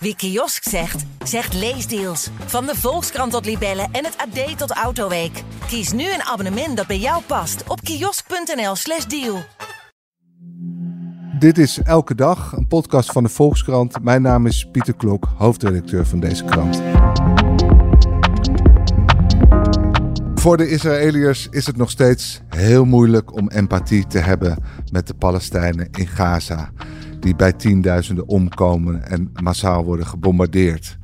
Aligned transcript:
Wie 0.00 0.16
kiosk 0.16 0.68
zegt, 0.68 1.04
zegt 1.24 1.54
leesdeals. 1.54 2.30
Van 2.46 2.66
de 2.66 2.74
Volkskrant 2.74 3.32
tot 3.32 3.44
Libellen 3.44 3.88
en 3.92 4.04
het 4.04 4.16
AD 4.16 4.58
tot 4.58 4.70
Autoweek. 4.70 5.42
Kies 5.66 5.92
nu 5.92 6.12
een 6.12 6.22
abonnement 6.22 6.76
dat 6.76 6.86
bij 6.86 6.98
jou 6.98 7.22
past 7.26 7.62
op 7.68 7.80
kiosk.nl/slash 7.80 9.04
deal. 9.04 9.42
Dit 11.38 11.58
is 11.58 11.78
Elke 11.82 12.14
Dag, 12.14 12.52
een 12.52 12.66
podcast 12.66 13.12
van 13.12 13.22
de 13.22 13.28
Volkskrant. 13.28 14.02
Mijn 14.02 14.22
naam 14.22 14.46
is 14.46 14.68
Pieter 14.72 14.94
Klok, 14.94 15.28
hoofdredacteur 15.36 16.06
van 16.06 16.20
deze 16.20 16.44
krant. 16.44 16.82
Voor 20.34 20.56
de 20.56 20.68
Israëliërs 20.68 21.48
is 21.50 21.66
het 21.66 21.76
nog 21.76 21.90
steeds 21.90 22.40
heel 22.48 22.84
moeilijk 22.84 23.34
om 23.34 23.48
empathie 23.48 24.06
te 24.06 24.18
hebben 24.18 24.64
met 24.92 25.06
de 25.06 25.14
Palestijnen 25.14 25.88
in 25.90 26.06
Gaza 26.06 26.70
die 27.20 27.36
bij 27.36 27.52
tienduizenden 27.52 28.28
omkomen 28.28 29.06
en 29.06 29.32
massaal 29.42 29.84
worden 29.84 30.06
gebombardeerd. 30.06 30.98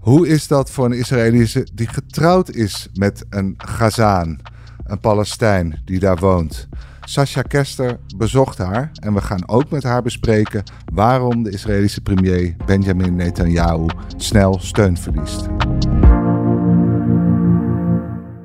Hoe 0.00 0.28
is 0.28 0.46
dat 0.46 0.70
voor 0.70 0.84
een 0.84 0.98
Israëlische 0.98 1.66
die 1.74 1.88
getrouwd 1.88 2.50
is 2.50 2.88
met 2.94 3.24
een 3.30 3.54
Gazaan, 3.56 4.38
een 4.84 5.00
Palestijn 5.00 5.80
die 5.84 5.98
daar 5.98 6.16
woont? 6.16 6.68
Sascha 7.00 7.42
Kester 7.42 7.98
bezocht 8.16 8.58
haar 8.58 8.90
en 8.94 9.14
we 9.14 9.20
gaan 9.20 9.48
ook 9.48 9.70
met 9.70 9.82
haar 9.82 10.02
bespreken 10.02 10.62
waarom 10.92 11.42
de 11.42 11.50
Israëlische 11.50 12.00
premier 12.00 12.56
Benjamin 12.66 13.16
Netanyahu 13.16 13.86
snel 14.16 14.58
steun 14.60 14.96
verliest. 14.96 15.48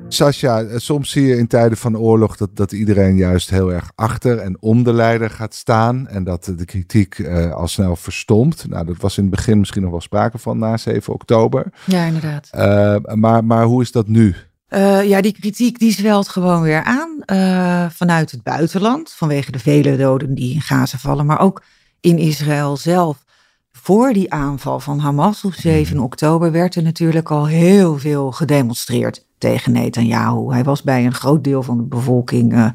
Sascha, 0.08 0.62
eh, 0.62 0.78
soms 0.78 1.10
zie 1.10 1.26
je 1.26 1.36
in 1.36 1.46
tijden 1.46 1.78
van 1.78 1.98
oorlog 1.98 2.36
dat, 2.36 2.56
dat 2.56 2.72
iedereen 2.72 3.16
juist 3.16 3.50
heel 3.50 3.72
erg 3.72 3.90
achter 3.94 4.38
en 4.38 4.56
om 4.60 4.82
de 4.82 4.92
leider 4.92 5.30
gaat 5.30 5.54
staan. 5.54 6.08
En 6.08 6.24
dat 6.24 6.52
de 6.56 6.64
kritiek 6.64 7.18
uh, 7.18 7.52
al 7.52 7.68
snel 7.68 7.96
verstomt. 7.96 8.68
Nou, 8.68 8.86
dat 8.86 8.96
was 8.96 9.16
in 9.16 9.24
het 9.24 9.34
begin 9.34 9.58
misschien 9.58 9.82
nog 9.82 9.90
wel 9.90 10.00
sprake 10.00 10.38
van 10.38 10.58
na 10.58 10.76
7 10.76 11.12
oktober. 11.12 11.72
Ja, 11.84 12.04
inderdaad. 12.04 12.50
Uh, 12.54 13.14
maar, 13.14 13.44
maar 13.44 13.64
hoe 13.64 13.82
is 13.82 13.92
dat 13.92 14.08
nu? 14.08 14.34
ja, 15.04 15.20
die 15.20 15.32
kritiek 15.32 15.78
die 15.78 15.92
zwelt 15.92 16.28
gewoon 16.28 16.62
weer 16.62 16.82
aan 16.82 17.22
vanuit 17.92 18.30
het 18.30 18.42
buitenland. 18.42 19.12
Vanwege 19.12 19.52
de 19.52 19.58
vele 19.58 19.96
doden 19.96 20.34
die 20.34 20.54
in 20.54 20.60
Gaza 20.60 20.98
vallen. 20.98 21.26
Maar 21.26 21.40
ook 21.40 21.62
in 22.00 22.18
Israël 22.18 22.76
zelf. 22.76 23.24
Voor 23.72 24.12
die 24.12 24.32
aanval 24.32 24.80
van 24.80 24.98
Hamas 24.98 25.44
op 25.44 25.54
7 25.54 25.94
hmm. 25.94 26.04
oktober 26.04 26.52
werd 26.52 26.74
er 26.74 26.82
natuurlijk 26.82 27.30
al 27.30 27.46
heel 27.46 27.98
veel 27.98 28.32
gedemonstreerd 28.32 29.25
tegen 29.38 29.72
Netanyahu. 29.72 30.52
Hij 30.52 30.64
was 30.64 30.82
bij 30.82 31.04
een 31.04 31.14
groot 31.14 31.44
deel 31.44 31.62
van 31.62 31.76
de 31.76 31.82
bevolking 31.82 32.52
uh, 32.52 32.68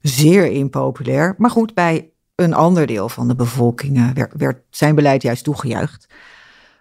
zeer 0.00 0.46
impopulair. 0.46 1.34
Maar 1.38 1.50
goed, 1.50 1.74
bij 1.74 2.10
een 2.34 2.54
ander 2.54 2.86
deel 2.86 3.08
van 3.08 3.28
de 3.28 3.34
bevolking 3.34 3.96
uh, 3.96 4.10
werd, 4.14 4.32
werd, 4.36 4.62
zijn 4.70 4.94
beleid 4.94 5.22
juist 5.22 5.44
toegejuicht. 5.44 6.06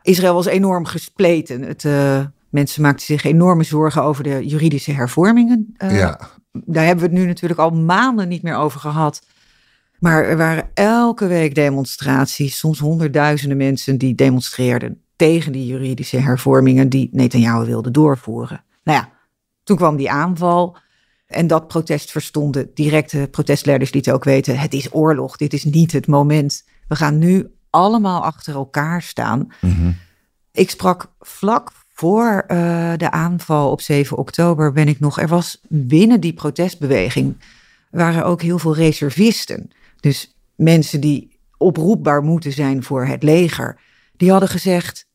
Israël 0.02 0.33
was 0.33 0.45
enorm 0.45 0.86
gespleten. 0.86 1.61
Het, 1.61 1.83
uh, 1.83 2.25
mensen 2.50 2.81
maakten 2.81 3.05
zich 3.05 3.23
enorme 3.23 3.64
zorgen 3.64 4.03
over 4.03 4.23
de 4.23 4.47
juridische 4.47 4.92
hervormingen. 4.92 5.73
ja. 5.77 6.20
Daar 6.66 6.86
hebben 6.86 7.03
we 7.05 7.11
het 7.11 7.20
nu 7.20 7.25
natuurlijk 7.25 7.59
al 7.59 7.70
maanden 7.70 8.27
niet 8.27 8.44
meer 8.44 8.55
over 8.55 8.80
gehad. 8.80 9.22
Maar 10.00 10.23
er 10.23 10.38
waren 10.38 10.70
elke 10.73 11.27
week 11.27 11.55
demonstraties, 11.55 12.58
soms 12.58 12.80
honderdduizenden 12.80 13.58
mensen 13.58 13.98
die 13.98 14.16
demonstreerden 14.16 15.02
tegen 15.16 15.52
die 15.52 15.66
juridische 15.66 16.17
hervormingen 16.17 16.89
die 16.89 17.09
Netanyahu 17.11 17.66
wilde 17.66 17.92
doorvoeren. 17.92 18.64
Nou 18.84 18.98
ja, 18.98 19.12
toen 19.64 19.78
kwam 19.78 19.95
die 19.95 20.12
aanval. 20.12 20.78
En 21.26 21.48
dat 21.48 21.67
protest 21.67 22.12
verstonden 22.12 22.72
directe 22.73 23.28
protestleiders 23.31 23.94
lieten 23.94 24.14
ook 24.14 24.23
weten: 24.23 24.58
het 24.58 24.73
is 24.73 24.94
oorlog, 24.94 25.38
dit 25.38 25.53
is 25.53 25.64
niet 25.64 25.92
het 25.92 26.08
moment. 26.08 26.66
We 26.88 26.95
gaan 26.95 27.17
nu 27.17 27.52
allemaal 27.70 28.23
achter 28.23 28.54
elkaar 28.54 29.02
staan. 29.02 29.48
Mhm. 29.61 29.92
Ik 30.52 30.70
sprak 30.70 31.14
vlak 31.20 31.72
voor 31.94 32.44
uh, 32.48 32.94
de 32.98 33.11
aanval 33.11 33.72
op 33.72 33.81
7 33.81 34.17
oktober, 34.17 34.72
ben 34.72 34.88
ik 34.88 35.00
nog. 35.00 35.20
Er 35.20 35.28
was 35.28 35.61
binnen 35.67 36.22
die 36.22 36.34
protestbeweging 36.34 37.38
waren 37.92 38.26
ook 38.26 38.42
heel 38.42 38.60
veel 38.60 38.76
reservisten. 38.76 39.72
Dus 39.99 40.38
mensen 40.55 41.02
die 41.02 41.39
oproepbaar 41.58 42.23
moeten 42.23 42.52
zijn 42.52 42.83
voor 42.83 43.05
het 43.05 43.23
leger. 43.23 43.80
Die 44.17 44.32
hadden 44.32 44.49
gezegd: 44.49 45.08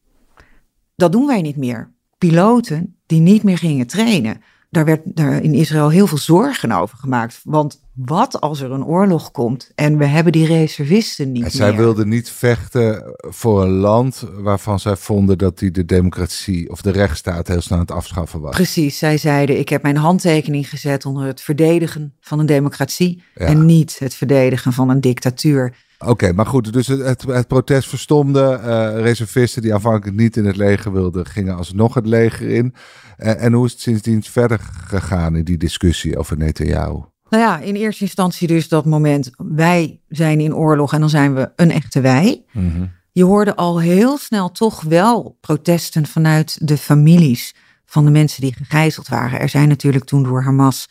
dat 0.97 1.13
doen 1.13 1.27
wij 1.27 1.43
niet 1.43 1.57
meer. 1.57 1.93
Piloten 2.19 2.97
die 3.07 3.21
niet 3.21 3.43
meer 3.43 3.59
gingen 3.59 3.87
trainen. 3.87 4.43
Daar 4.71 4.85
werd 4.85 5.01
er 5.15 5.43
in 5.43 5.55
Israël 5.55 5.89
heel 5.89 6.07
veel 6.07 6.19
zorgen 6.19 6.73
over 6.73 6.99
gemaakt. 6.99 7.41
Want 7.45 7.81
wat 7.95 8.41
als 8.41 8.61
er 8.61 8.71
een 8.71 8.85
oorlog 8.85 9.31
komt 9.31 9.71
en 9.75 9.99
we 9.99 10.05
hebben 10.05 10.33
die 10.33 10.47
reservisten 10.47 11.33
niet 11.33 11.45
en 11.45 11.51
zij 11.51 11.77
wilden 11.77 12.09
niet 12.09 12.31
vechten 12.31 13.17
voor 13.19 13.63
een 13.63 13.71
land 13.71 14.25
waarvan 14.33 14.81
zij 14.81 14.97
vonden 14.97 15.39
dat 15.39 15.59
die 15.59 15.71
de 15.71 15.85
democratie 15.85 16.71
of 16.71 16.83
de 16.83 16.91
rechtsstaat 16.91 17.49
heel 17.49 17.61
snel 17.61 17.79
aan 17.79 17.85
het 17.85 17.95
afschaffen 17.95 18.41
was. 18.41 18.55
Precies, 18.55 18.99
zij 18.99 19.19
zeiden 19.19 19.59
ik 19.59 19.69
heb 19.69 19.83
mijn 19.83 19.97
handtekening 19.97 20.69
gezet 20.69 21.07
onder 21.07 21.27
het 21.27 21.41
verdedigen 21.41 22.15
van 22.21 22.39
een 22.39 22.47
democratie 22.47 23.23
en 23.35 23.67
niet 23.67 23.99
het 23.99 24.15
verdedigen 24.15 24.73
van 24.73 24.89
een 24.89 25.01
dictatuur. 25.01 25.75
Oké, 26.07 26.33
maar 26.33 26.47
goed, 26.47 26.73
dus 26.73 26.87
het, 26.87 27.23
het, 27.23 27.47
protest 27.47 27.89
verstomde. 27.89 28.61
Uh, 28.65 29.03
reservisten 29.03 29.63
die 29.63 29.75
aanvankelijk 29.75 30.17
niet 30.17 30.37
in 30.37 30.45
het 30.45 30.57
leger 30.57 30.93
wilden, 30.93 31.27
gingen 31.27 31.57
alsnog 31.57 31.95
het 31.95 32.07
leger 32.07 32.49
in. 32.49 32.75
En 33.19 33.53
hoe 33.53 33.67
is 33.67 33.73
het 33.73 33.81
sindsdien 33.81 34.23
verder 34.23 34.61
gegaan 34.87 35.37
in 35.37 35.45
die 35.45 35.57
discussie 35.57 36.19
over 36.19 36.37
Netanyahu? 36.37 37.03
Nou 37.31 37.43
ja, 37.43 37.59
in 37.59 37.75
eerste 37.75 38.03
instantie 38.03 38.49
dus 38.49 38.69
dat 38.69 38.85
moment, 38.85 39.31
wij 39.37 40.01
zijn 40.09 40.41
in 40.41 40.55
oorlog 40.55 40.93
en 40.93 41.01
dan 41.01 41.11
zijn 41.11 41.35
we 41.35 41.53
een 41.57 41.71
echte 41.71 42.01
wij. 42.01 42.45
Mhm. 42.53 42.87
Je 43.13 43.25
hoorde 43.25 43.57
al 43.57 43.81
heel 43.81 44.19
snel 44.19 44.51
toch 44.51 44.83
wel 44.83 45.37
protesten 45.41 46.07
vanuit 46.07 46.69
de 46.69 46.77
families 46.77 47.55
van 47.87 48.05
de 48.05 48.11
mensen 48.11 48.41
die 48.41 48.55
gegijzeld 48.55 49.09
waren. 49.09 49.41
Er 49.41 49.49
zijn 49.49 49.69
natuurlijk 49.69 50.05
toen 50.05 50.23
door 50.23 50.43
Hamas 50.43 50.89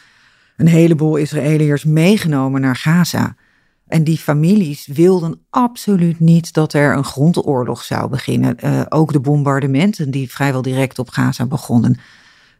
een 0.57 0.67
heleboel 0.67 1.15
Israëliërs 1.15 1.83
meegenomen 1.83 2.61
naar 2.61 2.75
Gaza. 2.75 3.35
En 3.87 4.03
die 4.03 4.17
families 4.17 4.87
wilden 4.87 5.45
absoluut 5.49 6.19
niet 6.19 6.53
dat 6.53 6.73
er 6.73 6.97
een 6.97 7.03
grondoorlog 7.03 7.83
zou 7.83 8.09
beginnen. 8.09 8.57
Uh, 8.63 8.81
ook 8.89 9.11
de 9.13 9.19
bombardementen 9.19 10.11
die 10.11 10.31
vrijwel 10.31 10.61
direct 10.61 10.99
op 10.99 11.09
Gaza 11.09 11.45
begonnen. 11.45 11.99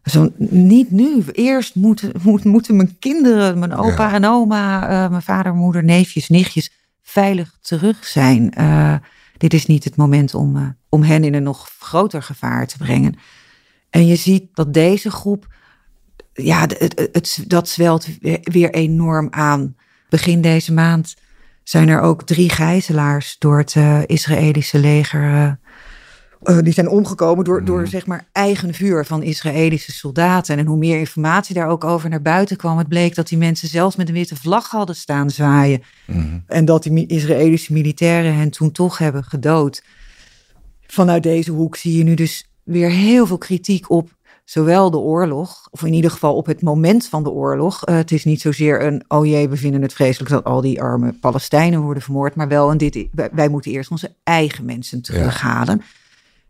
Zo, 0.04 0.32
niet 0.50 0.92
nu. 0.92 1.24
Eerst 1.32 1.76
moeten, 1.76 2.12
moeten 2.44 2.76
mijn 2.76 3.00
kinderen, 3.00 3.60
mijn 3.60 3.76
opa 3.76 4.14
en 4.14 4.26
oma, 4.26 4.84
uh, 4.84 5.10
mijn 5.10 5.22
vader, 5.22 5.54
moeder, 5.54 5.84
neefjes, 5.84 6.30
nichtjes 6.30 6.72
veilig 7.02 7.58
terug 7.62 8.06
zijn. 8.06 8.54
Uh, 8.60 8.96
dit 9.38 9.54
is 9.54 9.66
niet 9.66 9.84
het 9.84 9.96
moment 9.96 10.34
om, 10.34 10.78
om 10.90 11.04
hen 11.04 11.24
in 11.24 11.34
een 11.34 11.44
nog 11.44 11.70
groter 11.80 12.24
gevaar 12.24 12.68
te 12.68 12.78
brengen. 12.78 13.16
En 13.90 14.06
je 14.06 14.16
ziet 14.16 14.56
dat 14.56 14.74
deze 14.74 15.12
groep, 15.12 15.48
ja, 16.34 16.60
het, 16.62 17.10
het, 17.12 17.44
dat 17.48 17.70
zwelt 17.70 18.08
weer 18.42 18.74
enorm 18.74 19.28
aan 19.30 19.76
begin 20.10 20.42
deze 20.42 20.74
maand 20.74 21.16
zijn 21.64 21.90
er 21.90 22.02
ook 22.02 22.24
drie 22.24 22.50
gijzelaars 22.50 23.36
door 23.40 23.58
het 23.58 23.76
uh, 23.76 24.02
Israëlische 24.06 24.80
leger. 24.80 25.22
Uh, 25.22 25.52
uh, 26.44 26.62
die 26.62 26.74
zijn 26.74 26.90
omgekomen 26.90 27.46
door, 27.46 27.66
door 27.66 27.80
mm. 27.80 27.88
zeg 27.88 28.06
maar 28.06 28.28
eigen 28.32 28.74
vuur 28.74 29.06
van 29.06 29.24
Israëlische 29.24 29.92
soldaten. 29.92 30.58
En 30.58 30.66
hoe 30.66 30.78
meer 30.78 31.00
informatie 31.00 31.56
daar 31.56 31.68
ook 31.68 31.84
over 31.84 32.10
naar 32.10 32.22
buiten 32.22 32.58
kwam, 32.58 32.78
het 32.78 32.88
bleek 32.88 33.16
dat 33.16 33.28
die 33.28 33.38
mensen 33.38 33.68
zelfs 33.68 33.96
met 33.96 34.08
een 34.08 34.14
witte 34.14 34.36
vlag 34.36 34.70
hadden 34.70 34.96
staan 34.96 35.30
zwaaien. 35.30 35.84
Mm. 36.06 36.44
En 36.48 36.66
dat 36.66 36.84
die 36.84 37.08
Israëlische 37.08 37.74
militairen 37.74 38.36
hen 38.36 38.50
toen 38.50 38.72
toch 38.72 38.98
hebben 38.98 39.24
gedood. 39.24 39.84
Vanuit 40.88 41.24
deze 41.24 41.52
hoek 41.52 41.76
zie 41.76 41.98
je 41.98 42.04
nu 42.04 42.14
dus 42.14 42.50
weer 42.64 42.90
heel 42.90 43.28
veel 43.28 43.38
kritiek 43.38 43.90
op 43.90 44.17
zowel 44.50 44.92
de 44.92 44.98
oorlog, 44.98 45.68
of 45.72 45.84
in 45.84 45.94
ieder 45.94 46.12
geval 46.12 46.36
op 46.36 46.46
het 46.46 46.62
moment 46.62 47.08
van 47.08 47.24
de 47.24 47.30
oorlog. 47.30 47.88
Uh, 47.88 47.96
het 47.96 48.12
is 48.12 48.26
niet 48.26 48.42
zozeer 48.42 48.86
een, 48.86 49.04
oh 49.08 49.26
jee, 49.26 49.50
we 49.50 49.58
vinden 49.58 49.82
het 49.82 49.94
vreselijk 49.94 50.32
dat 50.32 50.44
al 50.44 50.62
die 50.62 50.82
arme 50.82 51.14
Palestijnen 51.14 51.82
worden 51.82 52.04
vermoord, 52.04 52.36
maar 52.36 52.48
wel 52.48 52.72
een 52.72 52.78
dit, 52.78 53.08
wij 53.32 53.50
moeten 53.50 53.72
eerst 53.72 53.92
onze 53.92 54.16
eigen 54.24 54.66
mensen 54.66 55.02
terughalen. 55.02 55.82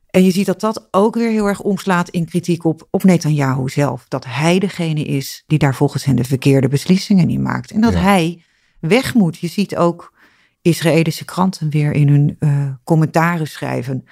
En 0.10 0.24
je 0.24 0.32
ziet 0.32 0.46
dat 0.46 0.60
dat 0.60 0.88
ook 0.92 1.16
weer 1.16 1.30
heel 1.30 1.46
erg 1.46 1.62
omslaat 1.62 2.10
in 2.10 2.26
kritiek 2.26 2.66
op, 2.66 2.88
op 2.92 3.04
Netanyahu 3.04 3.70
zelf. 3.70 4.06
Dat 4.08 4.26
hij 4.26 4.60
degene 4.60 5.04
is 5.04 5.44
die 5.48 5.60
daar 5.60 5.76
volgens 5.76 6.04
hen 6.04 6.16
de 6.16 6.24
verkeerde 6.24 6.68
beslissingen 6.68 7.30
in 7.30 7.42
maakt. 7.42 7.72
En 7.72 7.82
dat 7.82 7.94
hij 7.94 8.44
weg 8.80 9.14
moet. 9.14 9.38
Je 9.38 9.48
ziet 9.48 9.76
ook 9.76 10.14
Israëlische 10.62 11.26
kranten 11.26 11.70
weer 11.70 11.92
in 11.92 12.10
hun 12.10 12.36
uh, 12.40 12.70
commentaren 12.84 13.48
schrijven 13.48 14.06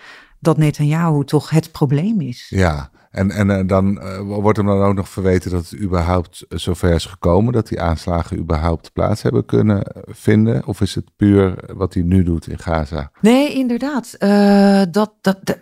dat 0.45 0.57
Netanyahu 0.57 1.23
toch 1.23 1.49
het 1.49 1.71
probleem 1.71 2.21
is. 2.21 2.47
Ja, 2.49 2.89
en, 3.11 3.31
en 3.31 3.49
uh, 3.49 3.59
dan 3.67 3.99
uh, 4.03 4.19
wordt 4.19 4.57
hem 4.57 4.67
dan 4.67 4.81
ook 4.81 4.95
nog 4.95 5.09
verweten 5.09 5.51
dat 5.51 5.69
het 5.69 5.79
überhaupt 5.79 6.45
zover 6.49 6.93
is 6.93 7.05
gekomen, 7.05 7.53
dat 7.53 7.67
die 7.67 7.81
aanslagen 7.81 8.37
überhaupt 8.37 8.93
plaats 8.93 9.21
hebben 9.21 9.45
kunnen 9.45 9.83
vinden? 10.05 10.65
Of 10.65 10.81
is 10.81 10.95
het 10.95 11.05
puur 11.15 11.55
wat 11.73 11.93
hij 11.93 12.03
nu 12.03 12.23
doet 12.23 12.47
in 12.47 12.59
Gaza? 12.59 13.11
Nee, 13.21 13.53
inderdaad. 13.53 14.15
Uh, 14.19 14.81
dat, 14.91 15.13
dat, 15.21 15.37
de, 15.43 15.59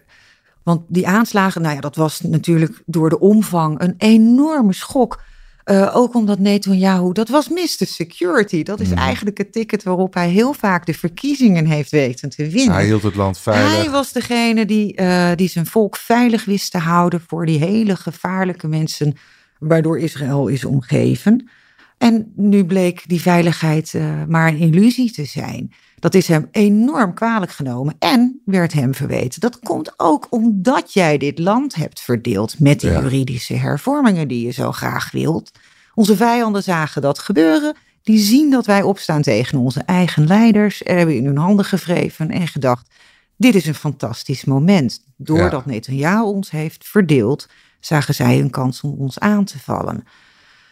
want 0.64 0.82
die 0.88 1.08
aanslagen, 1.08 1.62
nou 1.62 1.76
ja, 1.76 1.82
dat 1.82 1.96
was 1.96 2.22
natuurlijk 2.22 2.82
door 2.86 3.10
de 3.10 3.20
omvang 3.20 3.82
een 3.82 3.96
enorme 3.98 4.74
schok. 4.74 5.22
Uh, 5.66 5.96
ook 5.96 6.16
omdat 6.16 6.40
Netanyahu, 6.40 7.12
dat 7.12 7.30
was 7.30 7.50
Mr. 7.50 7.86
Security. 7.86 8.64
Dat 8.64 8.80
is 8.80 8.90
mm. 8.90 8.98
eigenlijk 8.98 9.38
het 9.38 9.52
ticket 9.52 9.84
waarop 9.84 10.14
hij 10.14 10.30
heel 10.30 10.54
vaak 10.54 10.86
de 10.86 10.94
verkiezingen 10.94 11.66
heeft 11.66 11.92
weten 11.92 12.30
te 12.30 12.48
winnen. 12.48 12.74
Hij 12.74 12.86
hield 12.86 13.04
het 13.04 13.16
land 13.16 13.40
veilig. 13.40 13.76
Hij 13.76 13.90
was 13.90 14.12
degene 14.12 14.66
die, 14.66 15.02
uh, 15.02 15.32
die 15.36 15.50
zijn 15.50 15.66
volk 15.66 15.98
veilig 15.98 16.46
wist 16.46 16.72
te 16.72 16.78
houden 16.78 17.24
voor 17.28 17.46
die 17.46 17.60
hele 17.60 17.96
gevaarlijke 17.96 18.68
mensen 18.68 19.16
waardoor 19.60 20.00
Israël 20.00 20.48
is 20.48 20.66
omgeven. 20.66 21.50
En 22.04 22.32
nu 22.36 22.66
bleek 22.66 23.04
die 23.08 23.22
veiligheid 23.22 23.94
uh, 23.94 24.24
maar 24.28 24.48
een 24.48 24.58
illusie 24.58 25.12
te 25.12 25.26
zijn. 25.26 25.74
Dat 26.00 26.14
is 26.14 26.28
hem 26.28 26.48
enorm 26.52 27.14
kwalijk 27.14 27.52
genomen 27.52 27.96
en 28.00 28.42
werd 28.46 28.74
hem 28.74 28.96
verweten. 28.96 29.42
Dat 29.42 29.60
komt 29.60 29.94
ook 29.98 30.28
omdat 30.30 30.94
jij 30.94 31.18
dit 31.18 31.40
land 31.40 31.76
hebt 31.76 32.02
verdeeld 32.02 32.60
met 32.60 32.80
de 32.80 32.88
juridische 32.88 33.54
hervormingen 33.54 34.28
die 34.28 34.46
je 34.46 34.52
zo 34.52 34.72
graag 34.72 35.12
wilt. 35.12 35.52
Onze 35.94 36.16
vijanden 36.16 36.64
zagen 36.64 37.02
dat 37.02 37.20
gebeuren. 37.20 37.76
Die 38.02 38.20
zien 38.20 38.52
dat 38.52 38.66
wij 38.66 38.82
opstaan 38.82 39.22
tegen 39.22 39.58
onze 39.58 39.82
eigen 39.82 40.28
leiders 40.28 40.84
en 40.84 40.98
hebben 40.98 41.16
in 41.16 41.26
hun 41.26 41.38
handen 41.38 41.66
gewreven 41.66 42.30
en 42.30 42.48
gedacht: 42.48 42.90
dit 43.38 43.56
is 43.56 43.66
een 43.66 43.76
fantastisch 43.76 44.46
moment. 44.46 45.04
Doordat 45.18 45.64
ja. 45.66 45.72
Netanyahu 45.72 46.24
ons 46.24 46.52
heeft 46.52 46.88
verdeeld, 46.88 47.48
zagen 47.80 48.16
zij 48.16 48.40
een 48.40 48.50
kans 48.50 48.82
om 48.82 48.96
ons 48.98 49.20
aan 49.20 49.46
te 49.46 49.60
vallen. 49.60 50.04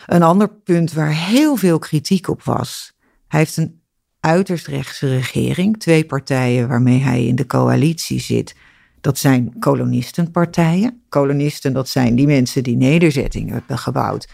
Een 0.06 0.24
ander 0.24 0.50
punt 0.50 0.94
waar 0.94 1.15
heel 1.15 1.56
veel 1.56 1.80
kritiek 1.80 2.27
op 2.27 2.44
was. 2.44 2.94
Hij 3.27 3.39
heeft 3.39 3.57
een 3.57 3.80
uiterst 4.19 4.68
rechtse 4.68 5.07
regering. 5.07 5.80
Twee 5.80 6.06
partijen 6.06 6.68
waarmee 6.68 7.00
hij 7.00 7.25
in 7.25 7.36
de 7.36 7.45
coalitie 7.45 8.19
zit. 8.19 8.56
Dat 9.01 9.18
zijn 9.18 9.59
kolonistenpartijen. 9.59 11.01
Kolonisten, 11.09 11.74
dat 11.74 11.89
zijn 11.89 12.15
die 12.15 12.27
mensen 12.27 12.63
die 12.63 12.77
nederzettingen 12.77 13.53
hebben 13.53 13.77
gebouwd 13.77 14.27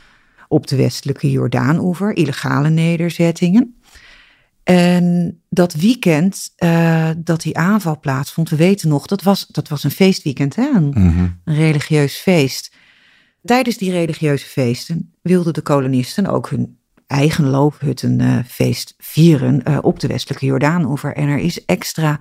op 0.47 0.67
de 0.67 0.75
westelijke 0.75 1.31
Jordaanoever, 1.31 2.15
illegale 2.15 2.69
nederzettingen. 2.69 3.75
En 4.63 5.39
dat 5.49 5.73
weekend 5.73 6.53
uh, 6.57 7.09
dat 7.17 7.41
die 7.41 7.57
aanval 7.57 7.99
plaatsvond, 7.99 8.49
we 8.49 8.55
weten 8.55 8.89
nog, 8.89 9.05
dat 9.07 9.21
was, 9.23 9.47
dat 9.47 9.67
was 9.67 9.83
een 9.83 9.91
feestweekend, 9.91 10.55
hè? 10.55 10.69
Een, 10.73 10.89
Mhm. 10.89 11.27
een 11.43 11.55
religieus 11.55 12.15
feest. 12.15 12.75
Tijdens 13.47 13.77
die 13.77 13.91
religieuze 13.91 14.45
feesten 14.45 15.13
wilden 15.21 15.53
de 15.53 15.61
kolonisten 15.61 16.25
ook 16.25 16.49
hun 16.49 16.79
eigen 17.07 17.49
loofhuttenfeest 17.49 18.93
vieren 18.97 19.63
eh, 19.63 19.77
op 19.81 19.99
de 19.99 20.07
westelijke 20.07 20.45
Jordaanoever. 20.45 21.15
En 21.15 21.27
er, 21.27 21.37
is 21.37 21.65
extra, 21.65 22.19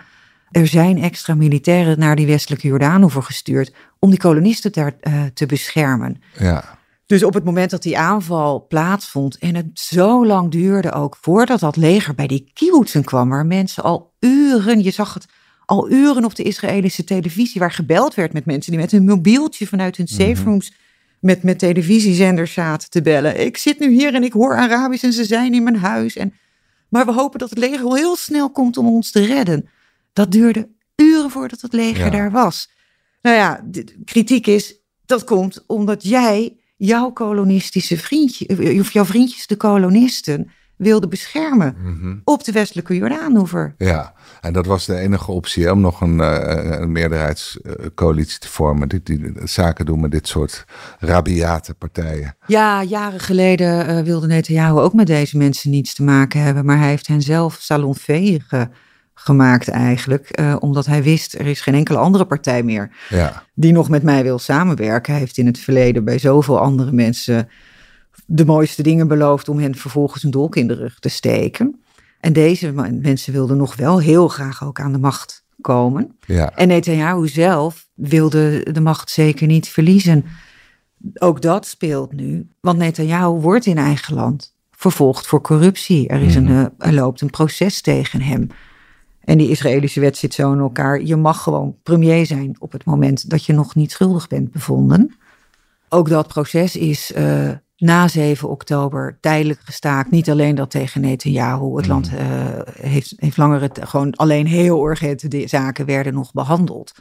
er 0.51 0.67
zijn 0.67 1.03
extra 1.03 1.35
militairen 1.35 1.99
naar 1.99 2.17
die 2.17 2.27
westelijke 2.27 2.67
Jordaanoever 2.67 3.23
gestuurd 3.23 3.75
om 3.99 4.11
die 4.11 4.19
kolonisten 4.19 4.73
daar 4.73 4.97
eh, 5.01 5.23
te 5.35 5.47
beschermen. 5.47 6.23
Ja. 6.39 6.79
Dus 7.07 7.25
op 7.25 7.35
het 7.35 7.45
moment 7.45 7.71
dat 7.71 7.83
die 7.83 7.99
aanval 7.99 8.67
plaatsvond 8.69 9.39
en 9.39 9.55
het 9.55 9.67
zo 9.73 10.27
lang 10.27 10.51
duurde 10.51 10.93
ook 10.93 11.17
voordat 11.21 11.61
dat 11.61 11.77
leger 11.77 12.15
bij 12.15 12.27
die 12.27 12.51
kibbutzen 12.53 13.05
kwam, 13.05 13.29
waar 13.29 13.47
mensen 13.47 13.83
al 13.83 14.13
uren, 14.21 14.83
je 14.83 14.91
zag 14.91 15.15
het 15.15 15.27
al 15.65 15.91
uren 15.91 16.25
op 16.25 16.35
de 16.35 16.43
Israëlische 16.43 17.05
televisie, 17.05 17.61
waar 17.61 17.73
gebeld 17.73 18.15
werd 18.15 18.33
met 18.33 18.47
mensen 18.47 18.73
die 18.73 18.81
met 18.81 18.91
hun 18.91 19.05
mobieltje 19.05 19.67
vanuit 19.67 19.97
hun 19.97 20.09
safe 20.09 20.43
rooms 20.45 20.73
met, 21.27 21.43
met 21.43 21.59
televisiezenders 21.59 22.53
zaten 22.53 22.91
te 22.91 23.03
bellen. 23.03 23.41
Ik 23.41 23.57
zit 23.57 23.79
nu 23.79 23.91
hier 23.93 24.15
en 24.15 24.23
ik 24.23 24.33
hoor 24.33 24.57
Arabisch 24.57 25.05
en 25.05 25.13
ze 25.13 25.25
zijn 25.25 25.55
in 25.55 25.63
mijn 25.63 25.77
huis. 25.77 26.17
En, 26.17 26.35
maar 26.89 27.07
we 27.07 27.13
hopen 27.13 27.39
dat 27.39 27.51
het 27.51 27.59
leger 27.59 27.83
wel 27.83 27.97
heel 27.97 28.17
snel 28.17 28.51
komt 28.51 28.77
om 28.77 28.87
ons 28.87 29.11
te 29.11 29.25
redden. 29.25 29.69
Dat 30.13 30.33
duurde 30.33 30.69
uren 30.97 31.31
voordat 31.31 31.61
het 31.61 31.73
leger 31.73 32.05
Ja. 32.05 32.11
daar 32.11 32.31
was. 32.31 32.71
Nou 33.23 33.37
ja, 33.37 33.61
de 33.65 33.85
kritiek 34.05 34.47
is, 34.47 34.75
dat 35.07 35.25
komt 35.25 35.65
omdat 35.67 36.03
jij 36.03 36.57
jouw 36.77 37.11
kolonistische 37.11 37.97
vriendje, 37.97 38.79
of 38.81 38.93
jouw 38.93 39.05
vriendjes, 39.05 39.47
de 39.47 39.57
kolonisten, 39.57 40.51
wilde 40.77 41.09
beschermen 41.09 41.77
Mhm. 41.83 42.15
op 42.25 42.45
de 42.45 42.53
westelijke 42.53 42.97
Jordaanoever. 42.97 43.75
Ja, 43.79 44.13
en 44.41 44.53
dat 44.53 44.67
was 44.67 44.87
de 44.87 44.97
enige 44.97 45.31
optie 45.33 45.65
hè, 45.65 45.71
om 45.71 45.81
nog 45.81 46.01
een, 46.01 46.21
eh, 46.21 46.81
een 46.81 46.93
meerderheidscoalitie 46.93 48.39
te 48.39 48.49
vormen. 48.49 48.89
Die, 48.89 49.01
die 49.03 49.33
zaken 49.45 49.87
doen 49.87 50.01
met 50.01 50.11
dit 50.11 50.29
soort 50.29 50.65
rabiate 50.99 51.75
partijen. 51.75 52.37
Ja, 52.47 52.83
jaren 52.83 53.21
geleden 53.21 53.87
eh, 53.87 54.01
wilde 54.03 54.27
Netanyahu 54.27 54.79
ook 54.79 54.93
met 54.93 55.07
deze 55.07 55.37
mensen 55.37 55.71
niets 55.71 55.95
te 55.95 56.03
maken 56.03 56.41
hebben. 56.41 56.65
Maar 56.65 56.79
hij 56.79 56.89
heeft 56.89 57.07
hen 57.07 57.23
zelf 57.23 57.57
salonveeg 57.61 58.47
eh, 58.53 58.63
gemaakt 59.15 59.69
eigenlijk. 59.69 60.29
eh, 60.31 60.57
omdat 60.59 60.87
hij 60.87 61.03
wist, 61.03 61.35
er 61.35 61.47
is 61.47 61.61
geen 61.61 61.75
enkele 61.75 61.99
andere 61.99 62.25
partij 62.27 62.63
meer 62.63 62.91
Ja, 63.09 63.43
die 63.55 63.73
nog 63.73 63.89
met 63.89 64.03
mij 64.03 64.23
wil 64.23 64.39
samenwerken. 64.39 65.13
Hij 65.13 65.21
heeft 65.21 65.39
in 65.39 65.47
het 65.47 65.59
verleden 65.59 66.05
bij 66.05 66.19
zoveel 66.19 66.61
andere 66.61 66.93
mensen 66.93 67.49
de 68.27 68.45
mooiste 68.45 68.83
dingen 68.83 69.09
beloofd 69.09 69.49
om 69.49 69.59
hen 69.59 69.75
vervolgens 69.75 70.23
een 70.23 70.31
dolk 70.31 70.57
in 70.57 70.69
de 70.69 70.75
rug 70.75 70.99
te 70.99 71.09
steken. 71.09 71.81
En 72.21 72.33
deze 72.33 72.73
mensen 73.01 73.33
wilden 73.33 73.57
nog 73.57 73.77
wel 73.77 74.01
heel 74.01 74.29
graag 74.29 74.65
ook 74.65 74.81
aan 74.81 74.93
de 74.93 74.99
macht 74.99 75.45
komen. 75.61 76.17
ja, 76.27 76.55
En 76.55 76.69
Netanyahu 76.69 77.29
zelf 77.29 77.89
wilde 77.95 78.73
de 78.73 78.81
macht 78.81 79.11
zeker 79.11 79.47
niet 79.47 79.69
verliezen. 79.69 80.25
Ook 81.15 81.43
dat 81.43 81.67
speelt 81.67 82.13
nu, 82.13 82.49
want 82.61 82.79
Netanyahu 82.79 83.41
wordt 83.41 83.67
in 83.67 83.79
eigen 83.79 84.15
land 84.15 84.55
vervolgd 84.71 85.27
voor 85.27 85.41
corruptie. 85.41 86.09
Er, 86.09 86.23
is 86.23 86.35
een, 86.35 86.49
eh, 86.49 86.65
er 86.79 86.93
loopt 86.93 87.21
een 87.21 87.31
proces 87.31 87.81
tegen 87.81 88.21
hem. 88.21 88.47
En 89.21 89.39
die 89.39 89.51
Israëlische 89.51 90.01
wet 90.01 90.17
zit 90.17 90.35
zo 90.35 90.53
in 90.53 90.59
elkaar. 90.59 91.03
Je 91.03 91.17
mag 91.17 91.43
gewoon 91.43 91.77
premier 91.83 92.27
zijn 92.27 92.57
op 92.59 92.73
het 92.73 92.85
moment 92.85 93.31
dat 93.31 93.45
je 93.45 93.53
nog 93.53 93.75
niet 93.75 93.93
schuldig 93.93 94.27
bent 94.27 94.51
bevonden. 94.51 95.15
Ook 95.89 96.09
dat 96.09 96.29
proces 96.29 96.77
is 96.77 97.13
eh, 97.13 97.51
na 97.77 98.09
7 98.09 98.49
oktober 98.49 99.19
tijdelijk 99.21 99.61
gestaakt. 99.65 100.11
Niet 100.11 100.31
alleen 100.31 100.55
dat 100.55 100.71
tegen 100.71 101.01
Netanyahu. 101.01 101.77
Het 101.77 101.87
land 101.87 102.11
eh, 102.17 102.27
heeft, 102.81 103.13
heeft 103.17 103.37
langere 103.37 103.69
t- 103.69 103.89
gewoon 103.89 104.15
alleen 104.15 104.47
heel 104.47 104.89
urgente 104.89 105.43
zaken 105.47 105.87
werden 105.87 106.15
nog 106.15 106.33
behandeld. 106.33 106.93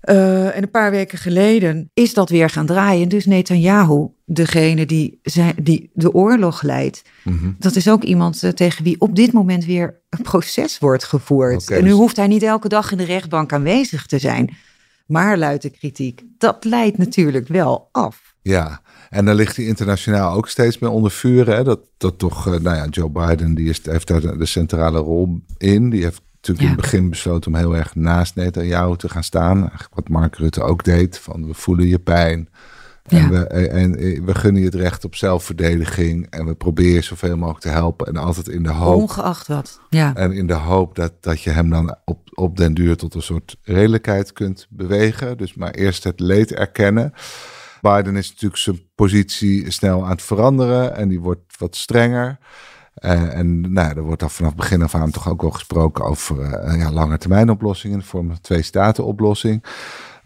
Eh, 0.00 0.56
en 0.56 0.62
een 0.62 0.70
paar 0.70 0.90
weken 0.90 1.18
geleden 1.18 1.90
is 1.94 2.14
dat 2.14 2.30
weer 2.30 2.50
gaan 2.50 2.66
draaien. 2.66 3.08
Dus 3.08 3.26
Netanyahu, 3.26 4.06
degene 4.24 4.86
die, 4.86 5.18
zijn, 5.22 5.54
die 5.62 5.90
de 5.94 6.12
oorlog 6.12 6.62
leidt, 6.62 7.02
mhm. 7.24 7.50
dat 7.58 7.76
is 7.76 7.88
ook 7.88 8.02
iemand 8.02 8.42
eh, 8.42 8.50
tegen 8.50 8.84
wie 8.84 9.00
op 9.00 9.16
dit 9.16 9.32
moment 9.32 9.64
weer 9.64 10.00
een 10.10 10.22
proces 10.22 10.78
wordt 10.78 11.04
gevoerd. 11.04 11.70
En 11.70 11.82
nu 11.82 11.88
dus- 11.88 11.98
hoeft 11.98 12.16
hij 12.16 12.26
niet 12.26 12.42
elke 12.42 12.68
dag 12.68 12.90
in 12.92 12.98
de 12.98 13.04
rechtbank 13.04 13.52
aanwezig 13.52 14.06
te 14.06 14.18
zijn. 14.18 14.56
Maar 15.06 15.38
luidt 15.38 15.62
de 15.62 15.70
kritiek, 15.70 16.22
dat 16.38 16.64
leidt 16.64 16.98
natuurlijk 16.98 17.48
wel 17.48 17.88
af. 17.92 18.34
ja. 18.42 18.80
En 19.08 19.24
dan 19.24 19.34
ligt 19.34 19.56
hij 19.56 19.64
internationaal 19.64 20.34
ook 20.34 20.48
steeds 20.48 20.78
meer 20.78 20.90
onder 20.90 21.10
vuur. 21.10 21.46
Hè? 21.46 21.64
Dat, 21.64 21.80
dat 21.96 22.18
toch, 22.18 22.46
eh, 22.46 22.60
nou 22.60 22.76
ja, 22.76 22.86
Joe 22.90 23.10
Biden 23.10 23.54
die 23.54 23.68
is, 23.68 23.80
heeft 23.84 24.06
daar 24.06 24.38
de, 24.38 24.46
centrale 24.46 24.98
rol 24.98 25.40
in. 25.56 25.90
Die 25.90 26.02
heeft 26.02 26.20
natuurlijk 26.34 26.68
in 26.68 26.72
het 26.72 26.80
begin 26.80 27.10
besloten 27.10 27.52
om 27.52 27.58
heel 27.58 27.76
erg 27.76 27.94
naast 27.94 28.34
Netanyahu 28.34 28.96
te 28.96 29.08
gaan 29.08 29.24
staan. 29.24 29.58
Eigenlijk 29.58 29.94
wat 29.94 30.08
Mark 30.08 30.36
Rutte 30.36 30.62
ook 30.62 30.84
deed. 30.84 31.18
Van 31.18 31.46
we 31.46 31.54
voelen 31.54 31.86
je 31.86 31.98
pijn. 31.98 32.48
En, 33.02 33.18
Ja. 33.18 33.28
we, 33.28 33.46
en 33.46 33.96
eh, 33.96 34.20
we 34.24 34.34
gunnen 34.34 34.60
je 34.60 34.66
het 34.66 34.76
recht 34.76 35.04
op 35.04 35.14
zelfverdediging. 35.14 36.26
En 36.30 36.46
we 36.46 36.54
proberen 36.54 37.04
zoveel 37.04 37.36
mogelijk 37.36 37.60
te 37.60 37.68
helpen. 37.68 38.06
En 38.06 38.16
altijd 38.16 38.48
in 38.48 38.62
de 38.62 38.70
hoop 38.72 39.00
Ongeacht 39.00 39.46
wat. 39.46 39.80
Ja. 39.90 40.14
En 40.14 40.32
in 40.32 40.46
de 40.46 40.54
hoop 40.54 40.94
dat, 40.94 41.12
dat 41.20 41.42
je 41.42 41.50
hem 41.50 41.70
dan 41.70 41.96
op, 42.04 42.18
op 42.34 42.56
den 42.56 42.74
duur 42.74 42.96
tot 42.96 43.14
een 43.14 43.22
soort 43.22 43.56
redelijkheid 43.62 44.32
kunt 44.32 44.66
bewegen. 44.70 45.38
Dus 45.38 45.54
maar 45.54 45.70
eerst 45.70 46.04
het 46.04 46.20
leed 46.20 46.52
erkennen. 46.52 47.12
Biden 47.80 48.16
is 48.16 48.28
natuurlijk 48.28 48.60
zijn 48.60 48.80
positie 48.94 49.70
snel 49.72 50.04
aan 50.04 50.10
het 50.10 50.22
veranderen 50.22 50.96
en 50.96 51.08
die 51.08 51.20
wordt 51.20 51.58
wat 51.58 51.76
strenger. 51.76 52.38
Eh, 52.94 53.36
en 53.38 53.72
nou, 53.72 53.96
er 53.96 54.02
wordt 54.02 54.22
al 54.22 54.28
vanaf 54.28 54.54
begin 54.54 54.82
af 54.82 54.94
aan 54.94 55.10
toch 55.10 55.28
ook 55.28 55.42
wel 55.42 55.50
gesproken 55.50 56.04
over 56.04 56.42
eh, 56.42 56.78
ja, 56.78 56.92
lange 56.92 57.18
termijn 57.18 57.50
oplossingen 57.50 57.96
in 57.96 58.02
de 58.02 58.08
vorm 58.08 58.26
van 58.26 58.34
een 58.34 58.40
twee-staten 58.40 59.04
oplossing. 59.04 59.64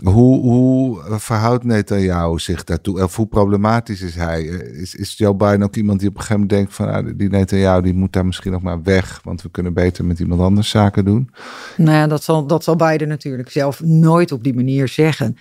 Hoe, 0.02 0.40
hoe 0.40 1.02
verhoudt 1.18 1.64
Netanyahu 1.64 2.38
zich 2.38 2.64
daartoe? 2.64 3.02
Of 3.02 3.16
hoe 3.16 3.26
problematisch 3.26 4.00
is 4.00 4.14
hij? 4.14 4.48
Eh, 4.48 4.80
Is, 4.80 4.94
is 4.94 5.18
Joe 5.18 5.34
Biden 5.34 5.62
ook 5.62 5.76
iemand 5.76 6.00
die 6.00 6.08
op 6.08 6.14
een 6.14 6.20
gegeven 6.20 6.40
moment 6.40 6.58
denkt 6.58 6.74
van 6.74 6.88
ah, 6.88 7.18
die 7.18 7.28
Netanyahu 7.28 7.82
die 7.82 7.94
moet 7.94 8.12
daar 8.12 8.26
misschien 8.26 8.52
nog 8.52 8.62
maar 8.62 8.82
weg, 8.82 9.20
want 9.24 9.42
we 9.42 9.50
kunnen 9.50 9.74
beter 9.74 10.04
met 10.04 10.18
iemand 10.18 10.40
anders 10.40 10.70
zaken 10.70 11.04
doen? 11.04 11.30
Nou 11.76 11.96
ja, 11.96 12.06
dat 12.06 12.22
zal, 12.22 12.46
dat 12.46 12.64
zal 12.64 12.76
Biden 12.76 13.08
natuurlijk 13.08 13.50
zelf 13.50 13.80
nooit 13.80 14.32
op 14.32 14.44
die 14.44 14.54
manier 14.54 14.88
zeggen. 14.88 15.36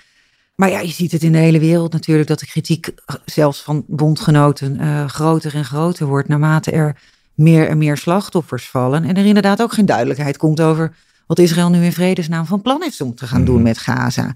Maar 0.61 0.69
ja, 0.69 0.79
je 0.79 0.91
ziet 0.91 1.11
het 1.11 1.23
in 1.23 1.31
de 1.31 1.37
hele 1.37 1.59
wereld 1.59 1.91
natuurlijk 1.91 2.27
dat 2.27 2.39
de 2.39 2.45
kritiek 2.45 2.87
eh, 2.87 3.15
zelfs 3.25 3.61
van 3.61 3.83
bondgenoten 3.87 4.79
eh, 4.79 5.05
groter 5.07 5.55
en 5.55 5.65
groter 5.65 6.07
wordt 6.07 6.27
naarmate 6.27 6.71
er 6.71 7.01
meer 7.33 7.67
en 7.67 7.77
meer 7.77 7.97
slachtoffers 7.97 8.69
vallen. 8.69 9.03
En 9.03 9.15
er 9.15 9.25
inderdaad 9.25 9.61
ook 9.61 9.73
geen 9.73 9.85
duidelijkheid 9.85 10.37
komt 10.37 10.61
over 10.61 10.95
wat 11.27 11.39
Israël 11.39 11.69
nu 11.69 11.83
in 11.83 11.93
vredesnaam 11.93 12.45
van 12.45 12.61
plan 12.61 12.83
is 12.83 13.01
om 13.01 13.15
te 13.15 13.27
gaan 13.27 13.45
doen 13.45 13.61
met 13.61 13.77
Gaza. 13.77 14.35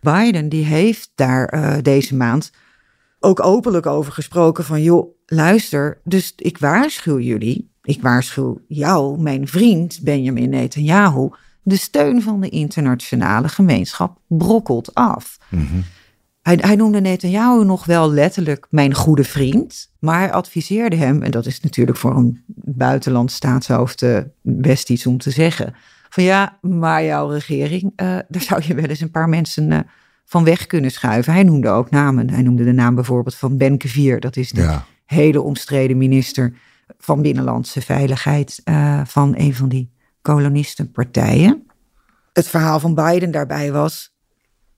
Biden 0.00 0.48
die 0.48 0.64
heeft 0.64 1.10
daar 1.14 1.48
eh, 1.48 1.76
deze 1.82 2.14
maand 2.14 2.50
ook 3.20 3.44
openlijk 3.44 3.86
over 3.86 4.12
gesproken 4.12 4.64
van 4.64 4.82
joh, 4.82 5.16
luister, 5.26 6.00
dus 6.04 6.32
ik 6.36 6.58
waarschuw 6.58 7.18
jullie, 7.18 7.70
ik 7.82 8.02
waarschuw 8.02 8.60
jou, 8.68 9.20
mijn 9.20 9.48
vriend 9.48 10.00
Benjamin 10.02 10.50
Netanyahu, 10.50 11.28
de 11.64 11.76
steun 11.76 12.22
van 12.22 12.40
de 12.40 12.48
internationale 12.48 13.48
gemeenschap 13.48 14.18
brokkelt 14.26 14.94
af. 14.94 15.38
Mhm. 15.48 15.80
hij, 16.42 16.58
hij 16.60 16.76
noemde 16.76 17.00
Netanyahu 17.00 17.64
nog 17.64 17.84
wel 17.84 18.10
letterlijk 18.10 18.66
mijn 18.70 18.94
goede 18.94 19.24
vriend. 19.24 19.92
Maar 19.98 20.18
hij 20.18 20.32
adviseerde 20.32 20.96
hem, 20.96 21.22
en 21.22 21.30
dat 21.30 21.46
is 21.46 21.60
natuurlijk 21.60 21.98
voor 21.98 22.16
een 22.16 22.44
buitenland 22.64 23.32
staatshoofd 23.32 24.02
uh, 24.02 24.18
best 24.42 24.90
iets 24.90 25.06
om 25.06 25.18
te 25.18 25.30
zeggen. 25.30 25.74
Van 26.08 26.24
ja, 26.24 26.58
maar 26.60 27.04
jouw 27.04 27.28
regering, 27.28 27.82
uh, 27.82 28.18
daar 28.28 28.42
zou 28.42 28.62
je 28.66 28.74
wel 28.74 28.84
eens 28.84 29.00
een 29.00 29.10
paar 29.10 29.28
mensen 29.28 29.70
uh, 29.70 29.78
van 30.24 30.44
weg 30.44 30.66
kunnen 30.66 30.90
schuiven. 30.90 31.32
Hij 31.32 31.42
noemde 31.42 31.68
ook 31.68 31.90
namen. 31.90 32.30
Hij 32.30 32.42
noemde 32.42 32.64
de 32.64 32.72
naam 32.72 32.94
bijvoorbeeld 32.94 33.34
van 33.34 33.56
Ben 33.56 33.78
Kevier. 33.78 34.20
Dat 34.20 34.36
is 34.36 34.50
de 34.50 34.60
ja. 34.60 34.86
hele 35.04 35.40
omstreden 35.40 35.98
minister 35.98 36.52
van 36.98 37.22
Binnenlandse 37.22 37.80
Veiligheid 37.80 38.60
van 39.04 39.34
een 39.36 39.54
van 39.54 39.68
die 39.68 39.93
kolonistenpartijen. 40.24 41.66
Het 42.32 42.48
verhaal 42.48 42.80
van 42.80 42.94
Biden 42.94 43.30
daarbij 43.30 43.72
was 43.72 44.14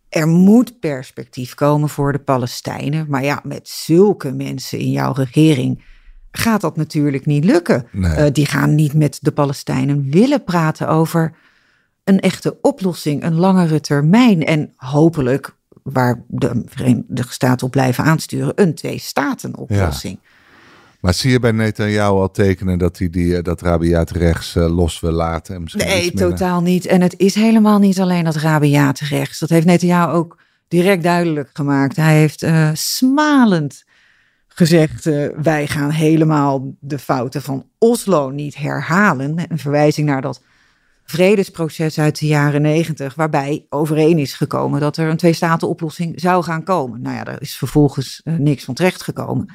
er 0.09 0.29
moet 0.29 0.81
perspectief 0.81 1.55
komen 1.55 1.89
voor 1.89 2.13
de 2.13 2.19
Palestijnen. 2.19 3.07
Maar 3.09 3.25
ja, 3.25 3.41
met 3.45 3.69
zulke 3.69 4.33
mensen 4.33 4.79
in 4.79 4.91
jouw 4.91 5.13
regering 5.13 5.85
gaat 6.31 6.61
dat 6.61 6.77
natuurlijk 6.77 7.27
niet 7.27 7.45
lukken. 7.45 7.87
Nee. 7.93 8.19
Uh, 8.19 8.33
die 8.33 8.47
gaan 8.47 8.75
niet 8.75 8.95
met 8.95 9.19
de 9.23 9.33
Palestijnen 9.33 10.11
willen 10.11 10.45
praten 10.45 10.89
over 10.89 11.33
een 12.05 12.21
echte 12.21 12.59
oplossing, 12.61 13.25
een 13.25 13.35
langere 13.35 13.81
termijn. 13.81 14.45
En 14.45 14.73
hopelijk, 14.77 15.57
waar 15.83 16.25
de 16.29 16.63
Verenigde 16.67 17.25
Staten 17.29 17.67
op 17.67 17.73
blijven 17.73 18.05
aansturen, 18.05 18.53
een 18.55 18.75
twee-staten-oplossing. 18.75 20.19
Ja. 20.23 20.29
Maar 21.01 21.15
zie 21.15 21.31
je 21.31 21.39
bij 21.39 21.53
Netanyahu 21.53 22.11
al 22.13 22.31
tekenen 22.31 22.79
dat 22.79 22.99
hij 22.99 23.11
die, 23.11 23.43
dat 23.43 23.61
rabiaat 23.61 24.11
rechts 24.11 24.55
uh, 24.55 24.77
los 24.77 25.01
wil 25.01 25.11
laten? 25.11 25.55
En 25.55 25.65
nee, 25.73 26.13
totaal 26.13 26.61
niet. 26.61 26.87
En 26.87 27.01
het 27.01 27.15
is 27.19 27.35
helemaal 27.35 27.79
niet 27.79 28.01
alleen 28.01 28.25
dat 28.25 28.37
rabiaat 28.37 28.99
rechts. 28.99 29.39
Dat 29.39 29.49
heeft 29.49 29.67
Netanyahu 29.67 30.13
ook 30.13 30.39
direct 30.69 31.03
duidelijk 31.03 31.51
gemaakt. 31.53 31.97
Hij 31.97 32.19
heeft 32.19 32.43
uh, 32.43 32.71
smalend 32.73 33.85
gezegd: 34.49 35.07
uh, 35.07 35.29
wij 35.43 35.67
gaan 35.67 35.91
helemaal 35.91 36.75
de 36.81 36.99
fouten 36.99 37.43
van 37.43 37.67
Oslo 37.79 38.31
niet 38.31 38.57
herhalen. 38.57 39.45
Een 39.49 39.59
verwijzing 39.59 40.07
naar 40.07 40.23
dat 40.23 40.43
vredesproces 41.05 41.99
uit 41.99 42.19
de 42.19 42.27
jaren 42.27 42.63
negentig, 42.63 43.15
waarbij 43.15 43.67
overeen 43.69 44.19
is 44.19 44.35
gekomen 44.35 44.81
dat 44.81 44.97
er 44.97 45.09
een 45.09 45.17
twee-staten-oplossing 45.17 46.21
zou 46.21 46.43
gaan 46.43 46.65
komen. 46.65 47.03
Nou 47.03 47.17
ja, 47.17 47.25
daar 47.25 47.41
is 47.41 47.57
vervolgens 47.57 48.21
niks 48.25 48.65
van 48.65 48.75
terecht 48.75 49.03
gekomen. 49.03 49.49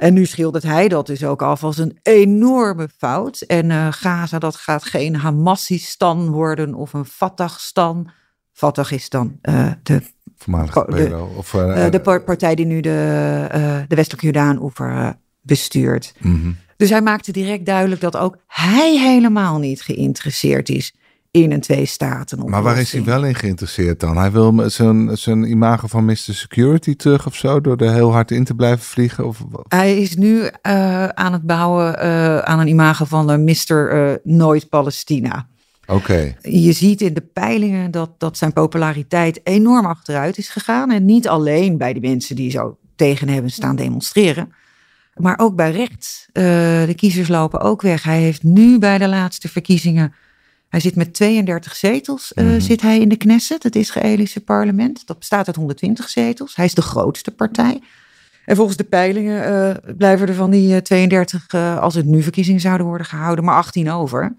En 0.00 0.14
nu 0.14 0.26
schildert 0.26 0.64
hij 0.64 0.88
dat 0.88 1.06
dus 1.06 1.24
ook 1.24 1.42
af 1.42 1.64
als 1.64 1.78
een 1.78 1.98
enorme 2.02 2.88
fout. 2.96 3.40
En 3.40 3.70
uh, 3.70 3.86
Gaza, 3.90 4.38
dat 4.38 4.56
gaat 4.56 4.84
geen 4.84 5.16
Hamassistan 5.16 6.30
worden 6.30 6.74
of 6.74 6.92
een 6.92 7.04
Fatah-stan. 7.04 8.10
Fatah 8.52 8.90
is 8.90 9.08
dan 9.08 9.38
uh, 9.42 9.72
de, 9.82 10.02
de, 10.44 11.26
of, 11.36 11.54
uh, 11.54 11.90
de 11.90 12.20
partij 12.24 12.54
die 12.54 12.66
nu 12.66 12.80
de, 12.80 13.46
de 13.88 13.94
westelijke 13.94 14.24
Jordaan-oever 14.26 15.18
bestuurt. 15.40 16.14
Mm 16.18 16.40
-hmm. 16.42 16.56
Dus 16.76 16.90
hij 16.90 17.02
maakte 17.02 17.32
direct 17.32 17.66
duidelijk 17.66 18.00
dat 18.00 18.16
ook 18.16 18.36
hij 18.46 18.98
helemaal 18.98 19.58
niet 19.58 19.82
geïnteresseerd 19.82 20.68
is 20.68 20.94
in 21.30 21.52
een 21.52 21.60
twee 21.60 21.84
staten 21.84 22.50
Maar 22.50 22.62
waar 22.62 22.78
is 22.78 22.92
hij 22.92 23.04
wel 23.04 23.24
in 23.24 23.34
geïnteresseerd 23.34 24.00
dan? 24.00 24.16
Hij 24.16 24.30
wil 24.30 24.70
zijn, 24.70 25.18
zijn 25.18 25.44
imago 25.44 25.86
van 25.86 26.04
Mr. 26.04 26.16
Security 26.16 26.96
terug 26.96 27.26
of 27.26 27.34
zo, 27.34 27.60
door 27.60 27.76
er 27.76 27.92
heel 27.92 28.12
hard 28.12 28.30
in 28.30 28.44
te 28.44 28.54
blijven 28.54 28.84
vliegen? 28.84 29.26
Of... 29.26 29.44
Hij 29.68 30.00
is 30.00 30.16
nu 30.16 30.40
uh, 30.40 30.50
aan 31.08 31.32
het 31.32 31.42
bouwen 31.42 32.04
uh, 32.04 32.38
aan 32.38 32.58
een 32.58 32.68
imago 32.68 33.04
van 33.04 33.30
uh, 33.30 33.36
Mr. 33.36 34.20
Nooit 34.22 34.68
Palestina. 34.68 35.48
Oké. 35.86 35.98
Okay. 35.98 36.36
Je 36.42 36.72
ziet 36.72 37.00
in 37.00 37.14
de 37.14 37.20
peilingen 37.32 37.90
dat, 37.90 38.10
dat 38.18 38.36
zijn 38.36 38.52
populariteit 38.52 39.40
enorm 39.44 39.86
achteruit 39.86 40.38
is 40.38 40.48
gegaan. 40.48 40.90
En 40.90 41.04
niet 41.04 41.28
alleen 41.28 41.78
bij 41.78 41.92
de 41.92 42.00
mensen 42.00 42.36
die 42.36 42.50
zo 42.50 42.78
tegen 42.96 43.28
hebben 43.28 43.50
staan 43.50 43.76
demonstreren. 43.76 44.52
Maar 45.14 45.38
ook 45.38 45.56
bij 45.56 45.70
rechts. 45.70 46.28
de 46.32 46.94
kiezers 46.96 47.28
lopen 47.28 47.60
ook 47.60 47.82
weg. 47.82 48.02
Hij 48.02 48.20
heeft 48.20 48.42
nu 48.42 48.78
bij 48.78 48.98
de 48.98 49.08
laatste 49.08 49.48
verkiezingen 49.48 50.14
hij 50.70 50.80
zit 50.80 50.96
met 50.96 51.14
32 51.14 51.76
zetels, 51.76 52.32
uh, 52.34 52.44
mm-hmm. 52.44 52.60
zit 52.60 52.82
hij 52.82 53.00
in 53.00 53.08
de 53.08 53.16
Knesset, 53.16 53.62
het 53.62 53.76
Israëlische 53.76 54.40
parlement. 54.40 55.06
Dat 55.06 55.18
bestaat 55.18 55.46
uit 55.46 55.56
120 55.56 56.08
zetels. 56.08 56.56
Hij 56.56 56.64
is 56.64 56.74
de 56.74 56.82
grootste 56.82 57.30
partij. 57.30 57.82
En 58.44 58.56
volgens 58.56 58.76
de 58.76 58.84
peilingen 58.84 59.52
uh, 59.52 59.94
blijven 59.96 60.28
er 60.28 60.34
van 60.34 60.50
die 60.50 60.82
32, 60.82 61.52
uh, 61.52 61.78
als 61.78 61.94
het 61.94 62.06
nu 62.06 62.22
verkiezingen 62.22 62.60
zouden 62.60 62.86
worden 62.86 63.06
gehouden, 63.06 63.44
maar 63.44 63.54
18 63.54 63.90
over. 63.90 64.36